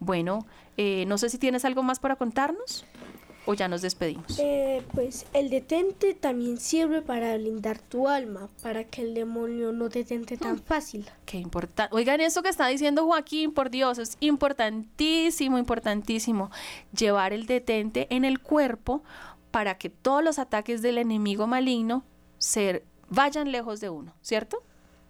Bueno, 0.00 0.46
eh, 0.76 1.06
no 1.06 1.16
sé 1.16 1.30
si 1.30 1.38
tienes 1.38 1.64
algo 1.64 1.82
más 1.82 1.98
para 1.98 2.16
contarnos 2.16 2.84
o 3.46 3.54
ya 3.54 3.68
nos 3.68 3.82
despedimos. 3.82 4.38
Eh, 4.38 4.82
pues 4.94 5.26
el 5.32 5.50
detente 5.50 6.14
también 6.14 6.58
sirve 6.58 7.02
para 7.02 7.36
blindar 7.36 7.78
tu 7.78 8.08
alma, 8.08 8.48
para 8.62 8.84
que 8.84 9.02
el 9.02 9.14
demonio 9.14 9.72
no 9.72 9.88
te 9.88 10.04
tente 10.04 10.36
tan 10.36 10.58
fácil. 10.58 11.10
Qué 11.26 11.38
importante. 11.38 11.94
Oigan 11.94 12.20
eso 12.20 12.42
que 12.42 12.48
está 12.48 12.66
diciendo 12.68 13.04
Joaquín, 13.04 13.52
por 13.52 13.70
Dios, 13.70 13.98
es 13.98 14.16
importantísimo, 14.20 15.58
importantísimo. 15.58 16.50
Llevar 16.96 17.32
el 17.32 17.46
detente 17.46 18.06
en 18.10 18.24
el 18.24 18.40
cuerpo 18.40 19.02
para 19.50 19.76
que 19.76 19.90
todos 19.90 20.24
los 20.24 20.38
ataques 20.38 20.82
del 20.82 20.98
enemigo 20.98 21.46
maligno 21.46 22.04
se 22.38 22.82
vayan 23.08 23.52
lejos 23.52 23.80
de 23.80 23.90
uno, 23.90 24.14
¿cierto? 24.22 24.62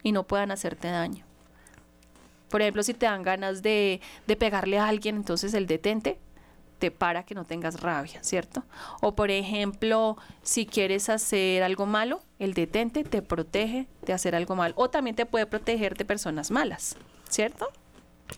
Y 0.02 0.12
no 0.12 0.24
puedan 0.24 0.50
hacerte 0.50 0.88
daño. 0.88 1.24
Por 2.50 2.62
ejemplo, 2.62 2.82
si 2.82 2.94
te 2.94 3.06
dan 3.06 3.22
ganas 3.22 3.62
de, 3.62 4.00
de 4.26 4.36
pegarle 4.36 4.78
a 4.78 4.86
alguien, 4.86 5.16
entonces 5.16 5.54
el 5.54 5.66
detente 5.66 6.18
te 6.84 6.90
para 6.90 7.24
que 7.24 7.34
no 7.34 7.46
tengas 7.46 7.80
rabia, 7.80 8.22
¿cierto? 8.22 8.62
O 9.00 9.14
por 9.14 9.30
ejemplo, 9.30 10.18
si 10.42 10.66
quieres 10.66 11.08
hacer 11.08 11.62
algo 11.62 11.86
malo, 11.86 12.20
el 12.38 12.52
detente 12.52 13.04
te 13.04 13.22
protege 13.22 13.86
de 14.02 14.12
hacer 14.12 14.34
algo 14.34 14.54
malo. 14.54 14.74
O 14.76 14.90
también 14.90 15.16
te 15.16 15.24
puede 15.24 15.46
proteger 15.46 15.96
de 15.96 16.04
personas 16.04 16.50
malas, 16.50 16.96
¿cierto? 17.30 17.68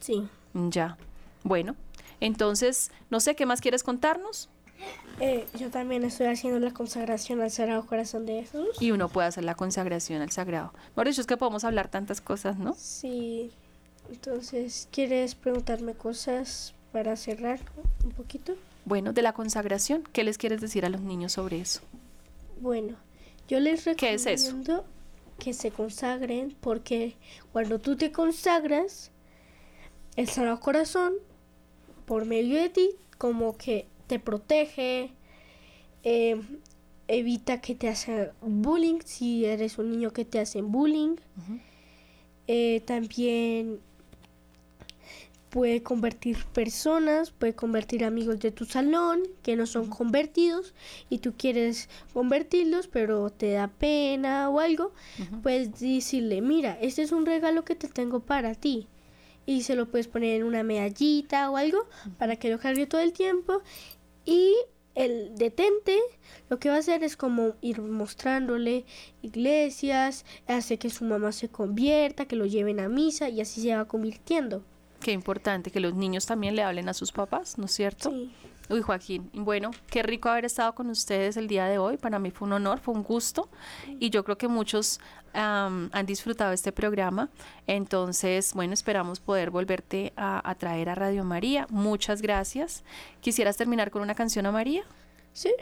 Sí. 0.01 0.28
Ya. 0.55 0.97
Bueno, 1.42 1.74
entonces, 2.20 2.92
no 3.11 3.18
sé, 3.18 3.34
¿qué 3.34 3.47
más 3.47 3.61
quieres 3.61 3.82
contarnos? 3.82 4.49
Eh, 5.18 5.44
yo 5.59 5.68
también 5.72 6.05
estoy 6.05 6.26
haciendo 6.28 6.61
la 6.61 6.72
consagración 6.72 7.40
al 7.40 7.51
Sagrado 7.51 7.84
Corazón 7.84 8.26
de 8.26 8.44
Jesús. 8.44 8.80
Y 8.80 8.92
uno 8.92 9.09
puede 9.09 9.26
hacer 9.26 9.42
la 9.42 9.57
consagración 9.57 10.22
al 10.22 10.30
sagrado. 10.30 10.72
Por 10.94 11.09
eso 11.09 11.20
es 11.20 11.26
que 11.26 11.36
podemos 11.36 11.64
hablar 11.64 11.88
tantas 11.88 12.20
cosas, 12.20 12.59
¿no? 12.59 12.74
Sí. 12.78 13.51
Entonces, 14.09 14.86
¿quieres 14.92 15.34
preguntarme 15.34 15.94
cosas 15.94 16.76
para 16.97 17.14
cerrar 17.16 17.61
un 18.07 18.11
poquito? 18.12 18.55
Bueno, 18.86 19.12
de 19.12 19.20
la 19.20 19.34
consagración, 19.34 20.03
¿qué 20.14 20.24
les 20.24 20.38
quieres 20.38 20.62
decir 20.62 20.86
a 20.86 20.88
los 20.88 21.03
niños 21.03 21.32
sobre 21.32 21.61
eso? 21.61 21.82
Bueno, 22.59 22.97
yo 23.49 23.61
les 23.61 23.84
¿Qué 23.99 24.14
es 24.14 24.24
eso? 24.24 24.47
recomiendo 24.47 24.86
que 25.38 25.53
se 25.53 25.70
consagren 25.72 26.57
porque 26.59 27.16
cuando 27.53 27.80
tú 27.80 27.97
te 27.97 28.12
consagras, 28.12 29.11
el 30.16 30.26
Sagrado 30.26 30.59
Corazón, 30.59 31.12
por 32.07 32.24
medio 32.24 32.59
de 32.59 32.70
ti, 32.70 32.88
como 33.18 33.59
que 33.59 33.88
te 34.07 34.18
protege, 34.18 35.11
eh, 36.03 36.40
evita 37.09 37.61
que 37.61 37.74
te 37.74 37.90
hacen 37.90 38.30
bullying 38.40 39.01
si 39.05 39.44
eres 39.44 39.76
un 39.76 39.90
niño 39.90 40.14
que 40.14 40.24
te 40.24 40.40
hacen 40.40 40.72
bullying. 40.72 41.16
Eh, 42.47 42.80
también 42.86 43.80
puede 45.57 45.82
convertir 45.82 46.36
personas, 46.52 47.30
puede 47.30 47.54
convertir 47.54 48.04
amigos 48.04 48.40
de 48.40 48.50
tu 48.50 48.66
salón 48.66 49.22
que 49.42 49.57
no 49.57 49.64
son 49.64 49.88
convertidos 49.88 50.74
y 51.09 51.20
tú 51.20 51.32
quieres 51.34 51.88
convertirlos 52.12 52.88
pero 52.88 53.30
te 53.30 53.52
da 53.52 53.68
pena 53.68 54.50
o 54.50 54.61
algo, 54.61 54.92
puedes 55.42 55.80
decirle, 55.80 56.42
mira, 56.42 56.76
este 56.82 57.00
es 57.00 57.11
un 57.11 57.24
regalo 57.24 57.64
que 57.64 57.74
te 57.74 57.88
tengo 57.88 58.20
para 58.20 58.54
ti 58.54 58.86
y 59.46 59.62
se 59.62 59.76
lo 59.76 59.90
puedes 59.90 60.09
poner 60.09 60.36
en 60.36 60.46
una 60.46 60.62
medallita 60.62 61.50
o 61.50 61.57
algo 61.57 61.86
para 62.18 62.36
que 62.36 62.50
lo 62.50 62.59
cargue 62.59 62.86
todo 62.86 63.00
el 63.00 63.14
tiempo 63.14 63.62
y 64.26 64.54
el 64.94 65.36
detente 65.36 65.98
lo 66.50 66.59
que 66.59 66.68
va 66.68 66.74
a 66.74 66.80
hacer 66.80 67.02
es 67.02 67.16
como 67.16 67.54
ir 67.62 67.80
mostrándole 67.80 68.84
iglesias, 69.22 70.26
hace 70.46 70.76
que 70.78 70.90
su 70.90 71.07
mamá 71.07 71.32
se 71.32 71.48
convierta, 71.48 72.26
que 72.26 72.36
lo 72.36 72.44
lleven 72.44 72.78
a 72.78 72.90
misa 72.90 73.30
y 73.30 73.40
así 73.40 73.62
se 73.62 73.74
va 73.74 73.86
convirtiendo. 73.86 74.62
Qué 75.01 75.12
importante 75.12 75.70
que 75.70 75.80
los 75.80 75.94
niños 75.94 76.26
también 76.26 76.57
le 76.57 76.62
hablen 76.62 76.88
a 76.88 76.94
sus 76.94 77.12
papás, 77.12 77.59
¿no 77.59 77.66
es 77.66 77.72
cierto? 77.72 78.11
Sí. 78.11 78.34
Uy, 78.68 78.82
Joaquín, 78.82 79.30
bueno, 79.32 79.70
qué 79.88 80.03
rico 80.03 80.28
haber 80.28 80.44
estado 80.44 80.74
con 80.74 80.90
ustedes 80.90 81.36
el 81.36 81.47
día 81.47 81.66
de 81.66 81.78
hoy. 81.78 81.97
Para 81.99 82.18
mí 82.18 82.32
fue 82.32 82.47
un 82.47 82.55
honor, 82.55 82.80
fue 82.80 82.94
un 82.94 83.05
gusto 83.05 83.49
y 84.01 84.11
yo 84.11 84.24
creo 84.24 84.36
que 84.36 84.49
muchos 84.49 84.99
am, 85.34 85.88
han 85.92 86.05
disfrutado 86.05 86.53
este 86.53 86.72
programa. 86.72 87.28
Entonces, 87.68 88.55
bueno, 88.55 88.74
esperamos 88.74 89.20
poder 89.20 89.51
volverte 89.51 90.12
a, 90.16 90.49
a 90.49 90.55
traer 90.57 90.88
a 90.88 90.97
Radio 90.97 91.22
María. 91.22 91.68
Muchas 91.70 92.22
gracias. 92.22 92.82
¿Quisieras 93.20 93.57
terminar 93.57 93.92
con 93.92 94.03
una 94.03 94.16
canción 94.16 94.47
a 94.47 94.53
María? 94.53 94.82
Sí. 95.32 95.55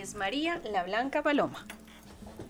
Es 0.00 0.14
María 0.14 0.62
la 0.72 0.82
Blanca 0.84 1.22
Paloma. 1.22 1.66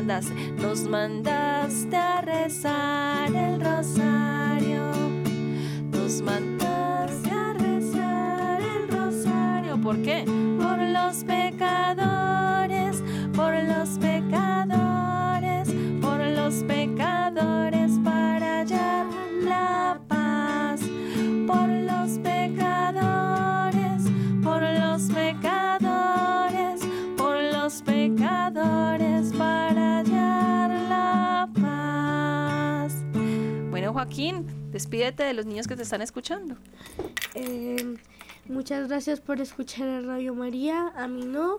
nos 0.00 0.88
mandaste 0.88 1.94
a 1.94 2.22
rezar 2.22 3.28
el 3.34 3.60
rosario. 3.60 4.90
Nos 5.90 6.22
mandaste 6.22 7.30
a 7.30 7.52
rezar 7.52 8.62
el 8.62 8.88
rosario. 8.88 9.76
¿Por 9.82 10.00
qué? 10.00 10.24
Por 10.24 10.78
los 10.78 11.24
pecadores, 11.24 12.71
Joaquín, 34.30 34.70
despídete 34.70 35.24
de 35.24 35.32
los 35.34 35.46
niños 35.46 35.66
que 35.66 35.74
te 35.76 35.82
están 35.82 36.00
escuchando. 36.02 36.56
Eh, 37.34 37.96
muchas 38.46 38.88
gracias 38.88 39.20
por 39.20 39.40
escuchar 39.40 39.88
a 39.88 40.00
Radio 40.00 40.34
María. 40.34 40.92
A 40.96 41.08
mí 41.08 41.24
no. 41.24 41.58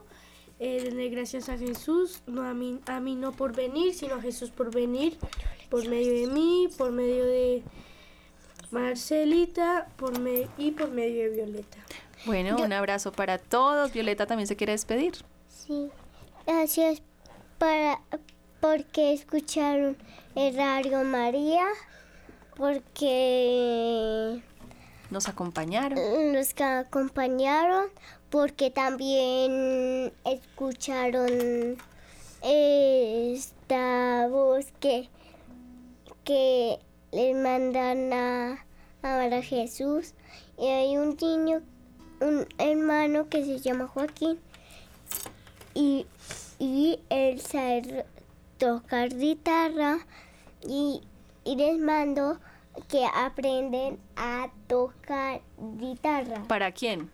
Eh, 0.59 1.09
gracias 1.11 1.49
a 1.49 1.57
Jesús. 1.57 2.22
No 2.26 2.43
a 2.43 2.53
mí, 2.53 2.80
a 2.86 2.99
mí 3.01 3.16
no 3.16 3.34
por 3.34 3.53
venir, 3.53 3.93
sino 3.93 4.16
a 4.16 4.22
Jesús 4.22 4.49
por 4.49 4.74
venir. 4.74 5.18
Por 5.70 5.88
medio 5.89 6.14
de 6.14 6.28
mí, 6.34 6.70
por 6.78 6.91
medio 6.91 7.26
de 7.26 7.64
Marcelita 8.72 9.88
por 9.97 10.20
me- 10.20 10.47
y 10.57 10.72
por 10.72 10.89
medio 10.91 11.24
de 11.24 11.36
Violeta. 11.36 11.78
Bueno, 12.26 12.55
un 12.64 12.72
abrazo 12.72 13.11
para 13.11 13.38
todos. 13.39 13.91
Violeta 13.91 14.26
también 14.26 14.47
se 14.47 14.55
quiere 14.55 14.72
despedir. 14.72 15.14
Sí, 15.49 15.89
gracias 16.47 17.01
para, 17.57 17.99
porque 18.61 19.11
escucharon 19.14 19.97
el 20.36 20.55
Radio 20.55 21.03
María, 21.03 21.66
porque 22.56 24.41
Nos 25.10 25.28
acompañaron. 25.28 25.99
nos 26.34 26.54
acompañaron, 26.60 27.88
porque 28.30 28.70
también 28.72 30.14
escucharon 30.26 31.78
esta 32.41 34.28
voz 34.30 34.66
que, 34.80 35.10
que 36.24 36.80
les 37.12 37.36
mandan 37.36 38.12
a 38.14 38.66
amar 39.01 39.34
a 39.34 39.41
Jesús. 39.41 40.14
Y 40.58 40.68
hay 40.68 40.97
un 40.97 41.18
niño, 41.22 41.62
un 42.22 42.47
hermano 42.58 43.30
que 43.30 43.43
se 43.45 43.60
llama 43.60 43.88
Joaquín, 43.88 44.39
y, 45.74 46.06
y 46.60 46.99
él 47.10 47.41
sabe 47.41 48.06
tocar 48.58 49.10
guitarra 49.10 49.99
y, 50.62 51.01
y 51.44 51.56
les 51.56 51.78
mando 51.78 52.39
que 52.88 53.06
aprenden 53.06 54.00
a 54.16 54.50
tocar 54.68 55.41
guitarra. 55.78 56.44
¿Para 56.48 56.72
quién? 56.72 57.12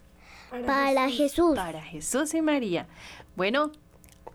Para, 0.49 1.07
Jesús. 1.09 1.17
Jesús. 1.17 1.55
Para 1.55 1.81
Jesús 1.81 2.33
y 2.33 2.41
María. 2.41 2.87
Bueno, 3.35 3.71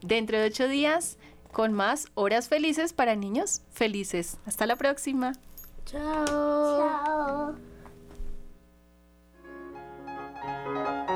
dentro 0.01 0.39
de 0.39 0.47
ocho 0.47 0.69
días 0.69 1.19
con 1.53 1.73
más 1.73 2.07
horas 2.15 2.49
felices 2.49 2.93
para 2.93 3.17
niños 3.17 3.63
felices. 3.73 4.39
Hasta 4.47 4.67
la 4.67 4.77
próxima. 4.77 5.33
Chao. 5.87 7.55
Chao. 10.67 11.15